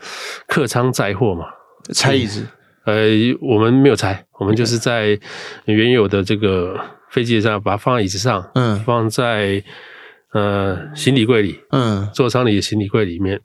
[0.48, 1.48] 客舱载货嘛？
[1.96, 2.46] 拆椅子？
[2.86, 3.08] 呃，
[3.42, 5.20] 我们没有拆，我们就是在
[5.66, 9.64] 原有的这个飞机上把它放在椅子上，嗯，放在
[10.34, 13.42] 呃行李柜里，嗯，座舱里的行李柜里面。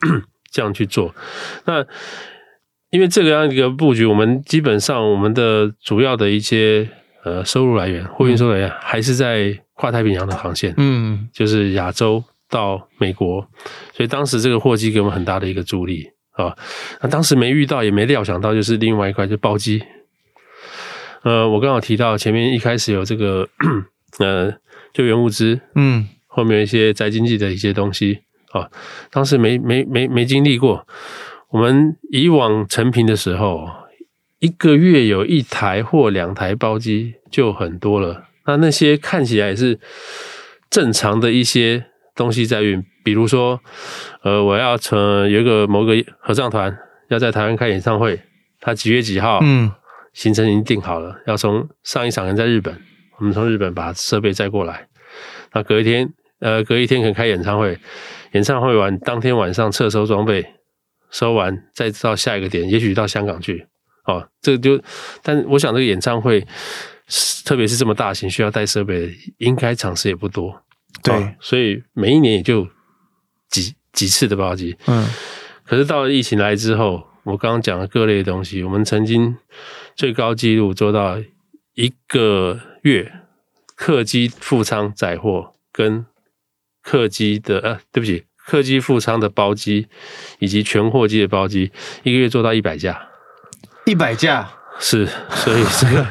[0.54, 1.12] 这样去做，
[1.64, 1.84] 那
[2.90, 6.88] 因为这个样一个布局，我们基本上我们的主要的一些
[7.24, 13.40] 呃收入来源，货运收入来源还是在跨太平洋的航线，嗯，就是亚洲到美国，
[13.92, 16.56] 所以当时这个货机给我们很大的一个助力啊。
[17.02, 19.82] 那当时没遇到，也没料想到，就是另外一块就包机。
[21.24, 23.48] 呃，我刚好提到前面一开始有这个
[24.22, 24.52] 呃
[24.92, 28.20] 救援物资，嗯，后面有一些宅经济的一些东西。
[28.54, 28.70] 啊，
[29.10, 30.86] 当时没没没没经历过。
[31.50, 33.68] 我们以往成品的时候，
[34.38, 38.24] 一个月有一台或两台包机就很多了。
[38.46, 39.78] 那那些看起来也是
[40.70, 43.60] 正常的一些东西在运，比如说，
[44.22, 46.76] 呃，我要从有一个某个合唱团
[47.08, 48.20] 要在台湾开演唱会，
[48.60, 49.72] 他几月几号，嗯，
[50.12, 52.76] 行程已经定好了，要从上一场人在日本，
[53.18, 54.86] 我们从日本把设备载过来。
[55.52, 57.78] 那隔一天，呃，隔一天可能开演唱会，
[58.34, 60.44] 演唱会完当天晚上撤收装备，
[61.10, 63.66] 收完再到下一个点，也许到香港去。
[64.06, 64.84] 哦，这个就，
[65.22, 66.46] 但我想这个演唱会，
[67.44, 70.62] 特别是这么大型需要带设备的，应该场次也不多。
[71.02, 72.68] 对，哦，所以每一年也就
[73.48, 74.76] 几几次的包机。
[74.86, 75.08] 嗯，
[75.64, 79.36] 可是到了疫情来之后，我刚刚讲了各类的东西，我们曾经
[79.94, 81.18] 最高纪录做到
[81.74, 83.10] 一个月
[83.74, 86.04] 客机副舱载货跟
[86.84, 89.88] 客机的，呃，对不起，客机副舱的包机
[90.38, 93.08] 以及全货机的包机，一个月做到一百架。
[93.86, 96.06] 一百架是，所以这个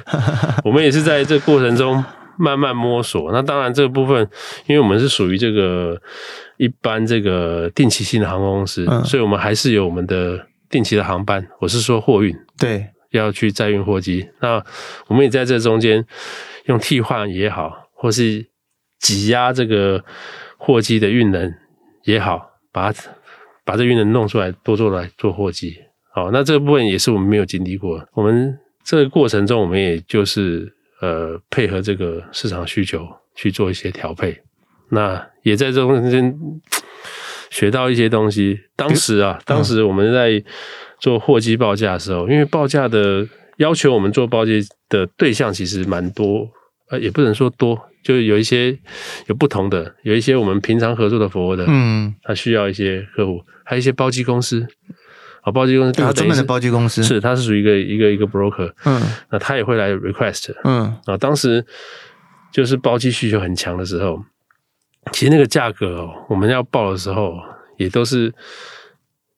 [0.63, 2.03] 我们也是在这个过程中
[2.37, 3.31] 慢慢摸索。
[3.31, 4.27] 那当然这个部分，
[4.67, 5.99] 因为我们是属于这个
[6.57, 11.45] 一般这个定期性的航空公司，嗯，所以我们还是有我们的定期的航班。
[11.59, 14.29] 我是说货运，对，要去载运货机。
[14.39, 14.63] 那
[15.07, 16.05] 我们也在这中间
[16.65, 18.45] 用替换也好，或是
[18.99, 20.03] 挤压这个
[20.65, 21.53] 货机的运能
[22.05, 23.03] 也好，把它
[23.65, 25.75] 把这运能弄出来，多做来做货机。
[26.13, 28.01] 好，那这个部分也是我们没有经历过。
[28.13, 34.41] 我们这个过程中，我们也就是呃配合这个市场需求去做一些调配。
[34.89, 36.33] 那也在这中间
[37.49, 38.57] 学到一些东西。
[38.77, 40.41] 当时啊，当时我们在
[40.97, 44.51] 做货机报价的时候，因为报价的要求，我们做报价
[44.87, 46.47] 的对象其实蛮多，
[46.89, 48.77] 呃，也不能说多，就有一些
[49.27, 54.67] 有不同的，有一些我们平常合作的服务的，嗯，他需要一些客户，还有一些包机公司。
[55.41, 57.03] 啊，包机公司，它专门的包机公司。
[57.03, 61.65] 是，它是属于一个一个一个 broker，嗯，那他也会来 request，嗯，啊，当时
[62.49, 64.23] 就是包机需求很强的时候，
[65.11, 67.35] 其实那个价格哦，我们要报的时候
[67.75, 68.33] 也都是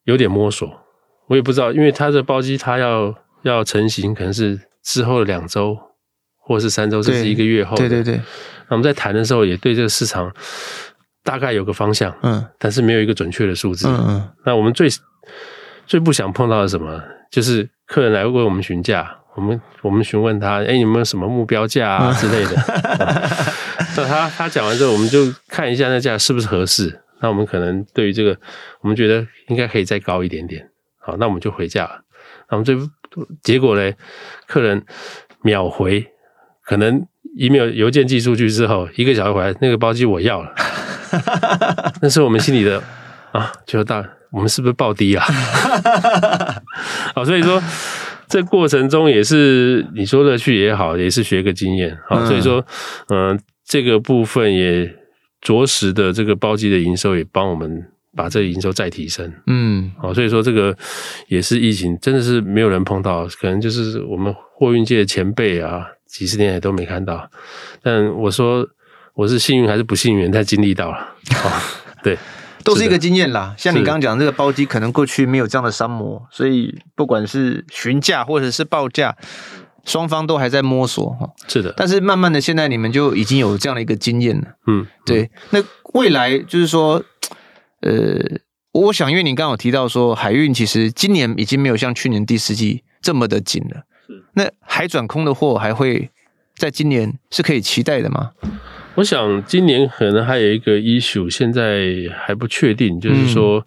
[0.03, 0.71] 有点摸索，
[1.25, 5.75] 我也不知道，因为它的包机它要要成型，可能是之后的两周
[6.37, 8.21] 或是三周，甚至一个月后，对对对。
[8.69, 10.33] 那我们在谈的时候，也对这个市场
[11.23, 14.29] 大概有个方向，嗯，但是没有一个准确的数字，嗯嗯。
[14.45, 14.87] 那我们最
[15.85, 17.01] 最不想碰到的什么，
[17.31, 22.55] 就是客人来为我们询价，我们我们询问他，哎、有没有什么目标价啊之类的？
[23.97, 27.01] 那他他讲完之后，我们就看一下那价是不是合适。
[27.21, 28.37] 那我们可能对于这个，
[28.81, 30.69] 我们觉得应该可以再高一点点。
[30.99, 32.01] 好，那我们就回价了。
[32.49, 32.77] 那我们最
[33.41, 33.93] 结果呢，
[34.47, 34.83] 客人
[35.41, 36.05] 秒回，
[36.65, 40.53] 可能 email 邮件寄出去之后，一个小时回来，那个包机我要了。
[42.01, 42.81] 那是我们心里的
[43.31, 44.05] 啊，就大。
[44.31, 45.21] 我们是不是暴低了？
[47.13, 47.63] 好，所以说
[48.27, 51.97] 这过程中也是你说的去也好，也是学个经验。
[52.09, 52.65] 好，所以说，
[53.07, 54.93] 嗯、呃，这个部分也
[55.39, 57.81] 着实的这个包机的营收也帮我们
[58.13, 59.31] 把这个营收再提升。
[59.47, 60.75] 嗯，好，所以说这个
[61.29, 67.29] 也是疫情真的是没有人碰到，可能就是我们货运界的前辈啊，几十年来都没看到。
[67.81, 68.67] 但我说
[69.13, 71.15] 我是幸运还是不幸运，他经历到了。
[71.33, 71.49] 好，
[72.03, 72.17] 对。
[72.65, 79.15] 都是一个经验啦，像你刚刚讲这个包机，可能过去没有这样的商模，所以不管是询价或者是报价，
[79.83, 81.29] 双方都还在摸索哈。
[81.47, 84.47] 是的，但是慢慢的，现在你们就已经有这样的一个经验了。
[84.65, 85.29] 嗯，对。
[85.51, 85.63] 那
[85.93, 87.03] 未来就是说，
[87.81, 88.19] 呃，
[88.71, 93.83] 我想，因为你刚刚有提到说，海运其实今年已经没有像去年第四季这么的紧了。
[94.35, 96.09] 那海转空的货还会
[96.55, 98.31] 在今年是可以期待的吗？
[98.95, 103.65] 我想今年可能还有一个 issue，现在还不确定，就是说，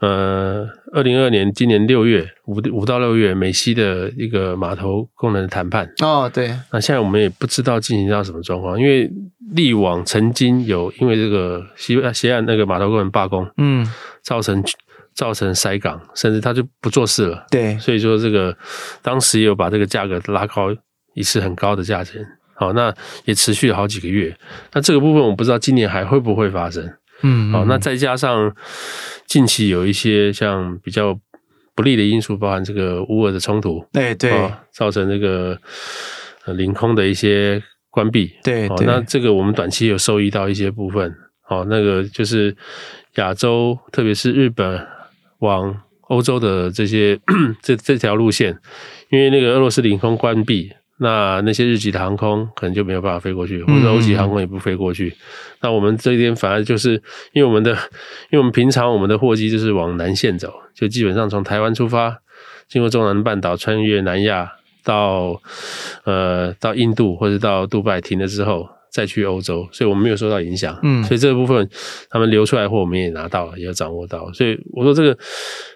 [0.00, 5.92] 嗯、呃，二零二二年今年六月五五到六月美西的一个码头功能的谈判。
[6.00, 6.56] 哦，对。
[6.70, 9.10] 那现在我们也不知道进行到什么状况，因为
[9.52, 13.84] 力往曾经有因为这个西西岸那个码头工人罢工，嗯，
[14.22, 14.62] 造成
[15.14, 17.46] 造成塞港，甚至他就不做事了。
[17.50, 17.78] 对。
[17.78, 18.56] 所以说这个
[19.02, 20.74] 当时也有把这个价格拉高
[21.14, 22.24] 一次很高的价钱。
[22.56, 24.36] 好，那也持续了好几个月。
[24.72, 26.88] 那这个部分我不知道今年还会不会发生。
[27.22, 28.54] 嗯，好，那再加上
[29.26, 31.18] 近期有一些像比较
[31.74, 35.58] 不利的因素，包含这个乌俄的冲突，对对，造成这个
[36.54, 38.32] 凌空的一些关闭。
[38.44, 41.12] 对，对，那这个我们短期有受益到一些部分。
[41.42, 42.56] 好，那个就是
[43.16, 44.86] 亚洲，特别是日本
[45.44, 47.20] 往欧洲的这些
[47.62, 48.58] 这这条路线，
[49.10, 50.72] 因为那个俄罗斯领空关闭。
[50.98, 55.08] 那那些日籍的航空可能就没有办法飞过去，或者欧籍航空也不飞过去。
[55.08, 55.18] 嗯、
[55.62, 56.92] 那我们这边反而就是
[57.32, 57.72] 因为我们的，
[58.30, 62.16] 因为我们平常我们的货机就是往南线走，就基本上从台湾出发，
[62.68, 64.52] 经过中南半岛，穿越南亚
[64.84, 65.42] 到
[66.04, 70.78] 呃到印度或者到杜拜停了之后再去欧洲，所以我们没有受到影响。
[70.84, 71.68] 嗯，所以这个部分
[72.08, 74.32] 他们流出来货我们也拿到了，也掌握到。
[74.32, 75.18] 所以我说这个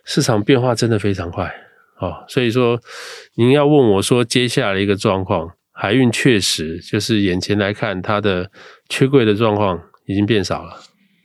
[0.04, 1.52] 市场变化真的非常快。
[2.00, 2.80] 哦，所以说
[3.34, 8.48] 您要问我说接下来一个状况，海运确实就是眼前来看，它的
[8.88, 10.76] 缺柜的状况已经变少了，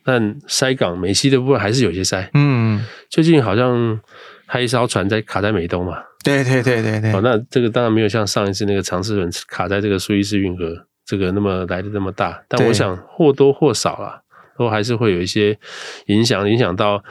[0.03, 2.27] 但塞港美西的部分还是有些塞。
[2.33, 3.99] 嗯，最近好像
[4.47, 5.99] 还一艘船在卡在美东嘛。
[6.23, 7.11] 对对对对对。
[7.13, 14.21] 哦，那这个当然没有像上一次那个长赐轮卡在这个苏伊士运河这个那么来的那么大，但我想或多或少啦，
[14.57, 15.57] 都还是会有一些
[16.07, 17.03] 影响，影响到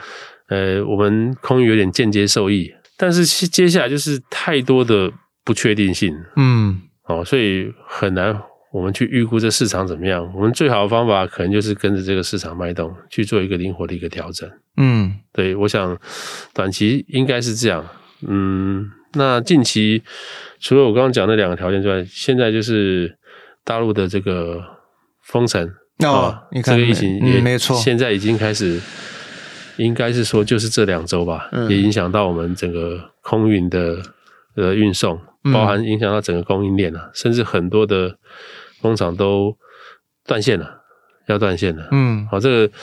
[0.47, 5.11] 呃我们空域有点间接受益，但是接下来就是太多的
[5.43, 6.15] 不确定性。
[6.35, 6.81] 嗯。
[7.05, 8.33] 哦，所以很难
[8.71, 10.31] 我们去预估这市场怎么样。
[10.33, 14.49] 我们最好的方法可能就是跟着这个市场脉动去做一个灵活的一个调整。
[14.77, 15.99] 嗯，对，我想
[16.53, 17.85] 短期应该是这样。
[18.25, 20.01] 嗯，那近期
[20.61, 23.17] 除了我刚刚讲的两个条件之外，现在就是
[23.63, 24.61] 大陆的这个
[25.21, 28.79] 封城哦，你看这个疫情也、嗯、没错，现在已经开始，
[29.77, 34.01] 应该是说就是这两周吧，嗯、也影响到我们整个空运的
[34.55, 35.19] 呃运送。
[35.51, 38.17] 包含影响到整个供应链了，甚至很多的
[38.81, 39.53] 工厂都
[40.25, 40.83] 断线了，
[41.27, 41.89] 要断线了。
[41.91, 42.73] 嗯，好，这个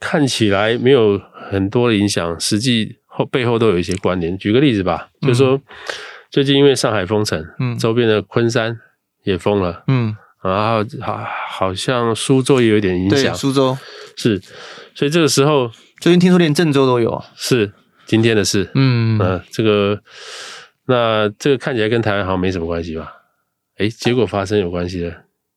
[0.00, 1.16] 看起来没有
[1.48, 4.36] 很多的影响，实际后背后都有一些关联。
[4.36, 5.60] 举个例子吧，就是说
[6.30, 8.76] 最近因为上海封城，嗯，周边的昆山
[9.24, 13.76] 也封了，嗯，然后好好像苏州也有点影响，对，苏州。
[14.16, 14.40] 是，
[14.94, 17.72] 所以这个时候最近听说连郑州都有啊，是
[18.06, 20.00] 今天的事，嗯，呃，这个。
[20.86, 23.12] 那这个看起来跟台湾好像没什么关系吧？
[23.76, 25.10] 哎，结果发生有关系了，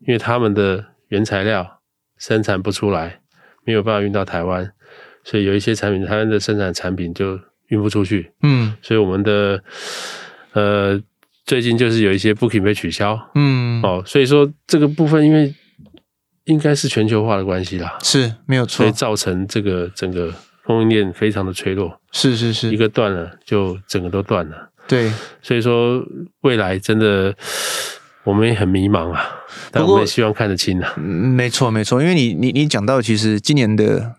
[0.05, 1.81] 因为他们的原材料
[2.19, 3.19] 生产不出来，
[3.65, 4.71] 没有办法运到台湾，
[5.23, 7.39] 所以有一些产品，台湾的生产产品就
[7.69, 8.31] 运不出去。
[8.43, 9.63] 嗯，所以我们的
[10.51, 11.01] 呃
[11.45, 13.19] 最近就是有一些 booking 被取消。
[13.35, 15.53] 嗯，哦，所以说这个部分因为
[16.45, 20.33] 应该是全球化的关系啦，是没有错，所以造成这个整个
[20.65, 21.99] 供应链非常的脆弱。
[22.11, 24.69] 是是是，一个断了就整个都断了。
[24.87, 26.03] 对，所以说
[26.41, 27.33] 未来真的
[28.23, 29.25] 我们也很迷茫啊，
[29.71, 30.93] 但我们也希望看得清啊。
[30.97, 34.15] 嗯，没错没错，因为你你你讲到，其实今年的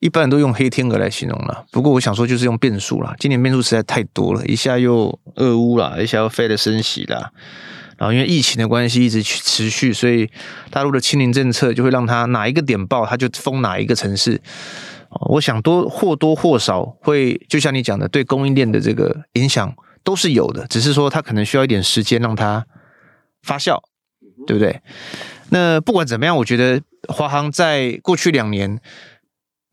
[0.00, 3.14] 一般人都用黑天鹅来形容了，不过我想说就是用变数啦。
[3.18, 7.30] 今年变数实在太多了，一下又俄乌啦，一下又飞了升息啦，
[7.96, 10.30] 然后因为疫情的关系一直去持续，所以
[10.70, 14.40] 大陆的清零政策就会让它哪一个点爆，它就封哪一个城市。
[15.28, 19.74] 我想多或多或少会，就像你讲的，对供应链的这个影响。
[20.04, 22.64] 都是有的，只是说它可能需要一点时间让它
[23.42, 23.76] 发酵，
[24.46, 24.80] 对不对？
[25.50, 28.80] 那不管怎么样，我觉得华航在过去两年，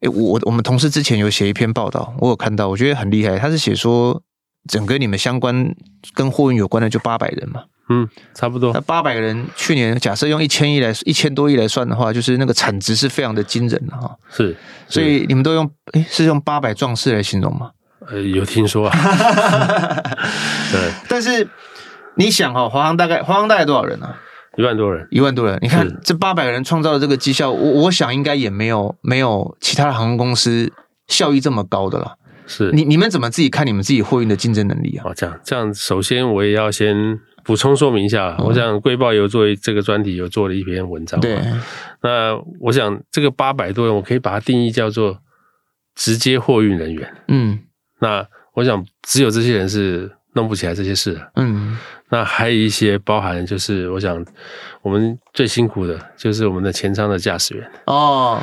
[0.06, 3.39] 诶，我我们同事之前有写一篇报道，我有看到，我觉得很厉害。
[3.39, 4.22] 他是写说，
[4.70, 5.74] 整个你们相关
[6.14, 8.72] 跟货运有关的就八百人嘛，嗯，差不多。
[8.74, 14.16] 那八百个人，去年假设用一千亿来一千多亿来算的话，就是那个产值是非常的惊人的哈。
[14.30, 14.58] 是，是，
[14.89, 17.72] 所以你们都用诶，是用八百壮士来形容吗？
[18.08, 18.95] 呃，有听说啊，
[20.72, 21.47] 对，但是
[22.16, 24.22] 你想哈，华航大概华航大概多少人啊？
[24.58, 25.58] 一万多人，一万多人。
[25.62, 30.72] 你看这八百个人创造的这个绩效，我我想应该也没有没有其他的航空公司
[31.08, 32.18] 效益这么高的了。
[32.47, 35.10] 是你你们怎么自己看你们自己货运的竞争能力啊？
[35.10, 41.20] 哦，这样这样，首先我也要先补充说明一下，嗯、我想贵报有做这个专题，有做了一篇文章。
[41.20, 41.39] 对，
[42.03, 45.18] 那我想这个八百多人，我可以把它定义叫做
[45.95, 47.16] 直接货运人员。
[47.28, 47.60] 嗯。
[48.01, 51.32] 那我想，只有这些人是弄不起来这些事的。
[51.36, 51.78] 嗯，
[52.10, 54.24] 那还有一些包含，就是我想，
[54.82, 57.72] 我们最辛苦的就是我们的前舱的驾驶员。
[57.86, 58.41] 哦，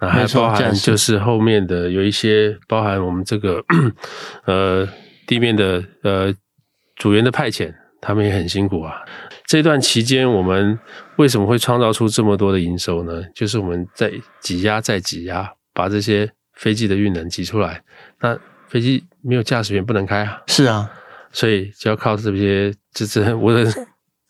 [0.00, 3.64] 那还包含就是后面的有一些包含我们这个
[4.44, 4.86] 呃
[5.26, 6.34] 地面的呃
[6.96, 9.02] 组员的派遣，他们也很辛苦啊。
[9.46, 10.78] 这段期间，我们
[11.16, 13.22] 为什么会创造出这么多的营收呢？
[13.32, 17.80] 就是我们在挤压，再挤压，把这些飞机的运能挤出来。
[18.20, 18.36] 那
[18.66, 20.42] 飞机没有驾驶员不能开啊！
[20.48, 20.90] 是啊，
[21.36, 23.70] 所以就要靠这些，就是 我的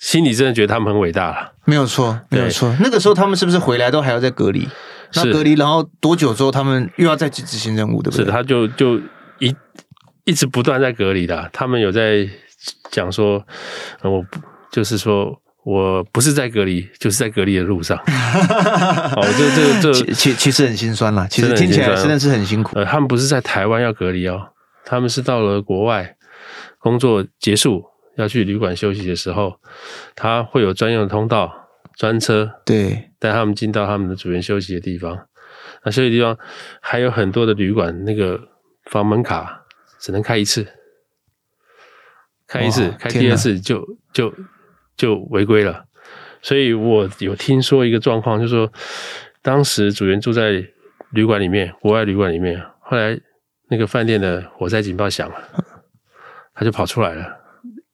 [0.01, 1.53] 心里真的觉得他们很伟大了。
[1.65, 2.75] 没有错，没有错。
[2.81, 4.69] 那个时候他们是不是回来都还要再隔离？
[5.15, 8.25] 那隔离，然后多久之后他们又要再去执行任务，对不对？
[8.25, 8.99] 是，他就就
[9.39, 9.55] 一
[10.25, 11.49] 一直不断在隔离的。
[11.53, 12.29] 他们有在
[12.91, 13.47] 讲说，
[14.03, 14.41] 我不
[14.73, 15.41] 就是说。
[15.67, 17.99] 我不是在隔离，就是在隔离的路上。
[19.17, 22.79] 哦，这这这其其其实很心酸啦，其实听起来真的是很辛苦。
[22.79, 24.41] 呃，他们不是在台湾要隔离哦，
[24.85, 26.16] 他们是到了国外
[26.87, 27.85] 工作结束
[28.15, 29.59] 要去旅馆休息的时候，
[30.15, 35.27] 他会有专用的通道、专车，对，带他们进到他们的主员休息的地方。
[35.83, 36.39] 那休息地方
[36.81, 38.41] 还有很多的旅馆，那个
[38.85, 39.65] 房门卡
[39.99, 40.65] 只能开一次，
[42.47, 44.33] 开一次，开第二次就就。
[44.99, 45.85] 就违规了，
[46.41, 48.73] 所以我有听说一个状况，就是说，
[49.43, 50.65] 当时组员住在
[51.11, 53.21] 旅馆里面，国外旅馆里面，后来
[53.69, 55.37] 那个饭店的火灾警报响了，
[56.57, 57.25] 他就跑出来了，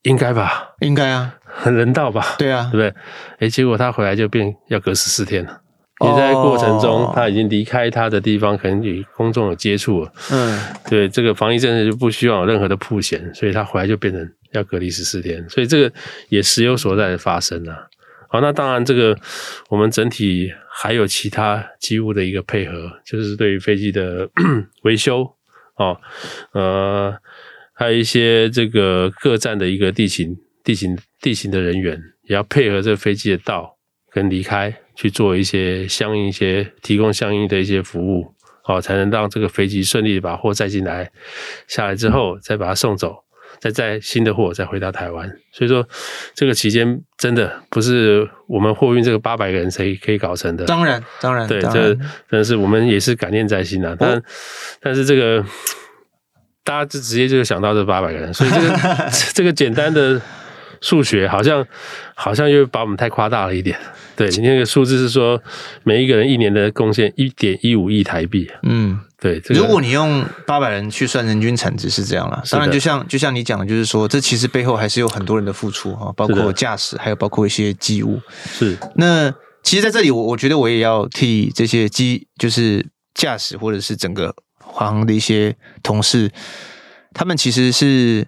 [0.02, 0.70] 应该吧？
[0.80, 2.36] 应该啊，很人道吧？
[2.38, 2.94] 对啊，对不对？
[3.40, 5.60] 哎，结果他回来就变要隔十四天了。
[6.04, 10.12] 也在过程中，他已经离开他的地方，可能与公众有接触了。
[10.32, 10.58] 嗯，
[10.90, 15.92] 对，这个防疫政策就不希望有任何的曝险，所以他回来就变成要隔离十四天，所以这个
[16.28, 17.86] 也时有所在的发生啊。
[18.28, 19.16] 好，那当然，这个
[19.68, 24.28] 我们整体还有其他机务的一个配合，就是对于飞机的
[24.82, 25.30] 维修
[25.76, 25.96] 哦，
[26.52, 27.14] 呃，
[27.82, 33.76] 还有一些这个各站的一个地勤、地勤、地勤的人员，也要配合这个飞机的到
[34.12, 34.72] 跟离开。
[34.94, 41.10] 去做一些相应一些提供相应的一些服务，好，才能让这个飞机顺利的把货载进来，
[41.66, 43.16] 下来之后再把它送走，
[43.58, 45.26] 再载新的货再回到台湾。
[45.50, 45.88] 所以说，
[46.34, 50.66] 这个期间真的不是我们货运这个八百个人谁可以搞成的。
[50.66, 53.96] 当然，当然，对，这真的是我们也是感念在心啊。
[53.98, 54.22] 但
[54.78, 55.42] 但是这个
[56.64, 60.20] 大家就直接就想到这八百个人，所以这个 这个简单的
[60.80, 61.66] 数学好像
[62.14, 63.78] 好像又把我们太夸大了一点。
[64.14, 65.42] 对，今天那个数字是说，
[65.84, 68.48] 每一个人一年的贡献一点一五亿台币。
[68.62, 69.40] 嗯，对。
[69.40, 72.42] 这个、如果你用八百人去算人均产值是这样了。
[72.50, 78.20] 当然，就像就像你讲的，就是说，这其实背后还是有很多人的付出哈，包括驾驶，还有包括一些机务。
[78.52, 78.76] 是。
[78.96, 79.32] 那
[79.62, 84.34] 其实在这里，我我觉得我也要替这些机，就是驾驶或者是整个
[84.72, 86.32] 华航的一些同事，
[87.12, 88.26] 他们其实是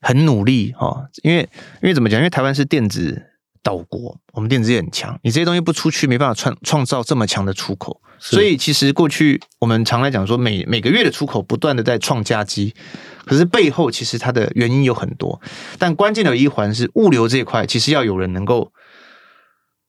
[0.00, 1.48] 很努力哦，因为
[1.82, 2.20] 因为怎么讲？
[2.20, 3.26] 因为台湾是电子。
[3.62, 8.00] 岛国，我们电子业很强，你这些东西不出去，没办法创创造这么强的出口。
[8.18, 12.74] 所以其实过去我们常来讲说，每每个月的出口不断的在创佳绩，
[13.26, 15.38] 可是背后其实它的原因有很多。
[15.78, 18.72] 但关键的一环是物流这一块，其实要有人能够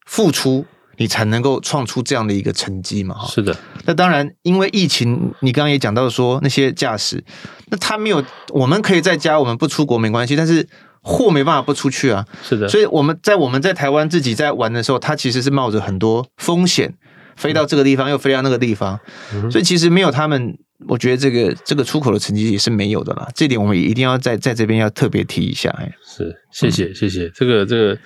[0.05, 0.65] 付出，
[1.01, 3.15] 你才能够创出这样的一个成绩嘛。
[3.15, 3.57] 哈是的。
[3.85, 7.23] 那当然，因为疫情，你刚刚也讲到说那些驾驶，
[7.71, 10.67] 那他没有，我们可以在家，我们不出国没关系，但是。
[11.03, 16.93] 货没办法不出去啊，是的，所以我们在我们在台湾自己在玩的时候，他其实是冒着很多风险，
[17.35, 18.99] 飞到这个地方又飞到那个地方，
[19.33, 20.55] 嗯、所以其实没有他们，
[20.87, 23.27] 我觉得这个这个出口的成绩也是没有的啦。
[23.33, 25.71] 这点我们也一定要在在这边要特别提一下。
[25.79, 27.97] 哎，是，谢谢谢谢，这个这个，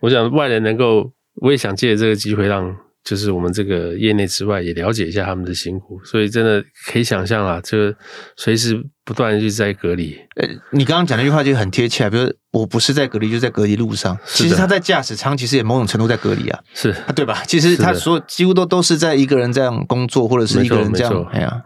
[0.00, 2.74] 我想外人能够，我也想借这个机会让。
[3.04, 7.96] 就是我们这个业内之外，也了解一下他们的辛苦，所以真的可以想象啊，这个
[8.36, 10.16] 随时不断的在隔离。
[10.36, 14.16] 呃，你刚刚讲那句话就很贴切啊，比如我不是在隔离，就在隔离路上。
[14.26, 17.42] 其实他在驾驶舱，其实也某种程度在隔离啊，是啊，对吧？
[17.44, 21.60] 其实他所有几乎都都是在一个人这样工作，或者是一个人这样，哎呀，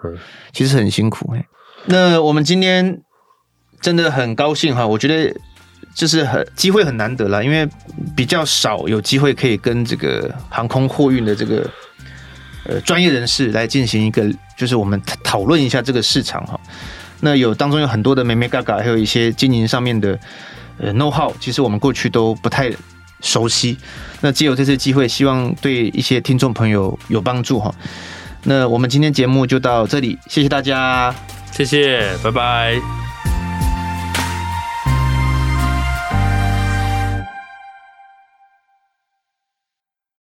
[0.55, 1.35] 其实很辛苦。
[1.85, 3.03] 那我们今天
[3.83, 5.39] 真的很高兴哈，我觉得。
[5.97, 7.67] 就是很机会很难得啦，因为
[8.15, 11.69] 比较少有机会可以跟这个航空货运的这个
[12.67, 16.61] 呃专业人士来进行一个，就是我们讨论一下这个市场哈。
[17.21, 20.19] 那有当中有很多的眉眉角角，还有一些经营上面的
[20.77, 22.71] 呃 know how，其实我们过去都不太
[23.23, 23.79] 熟悉。
[24.21, 27.75] 那借由这次机会，希望对一些听众朋友有帮助哈。
[28.43, 31.15] 那我们今天节目就到这里，谢谢大家，
[31.53, 33.06] 谢谢，拜拜。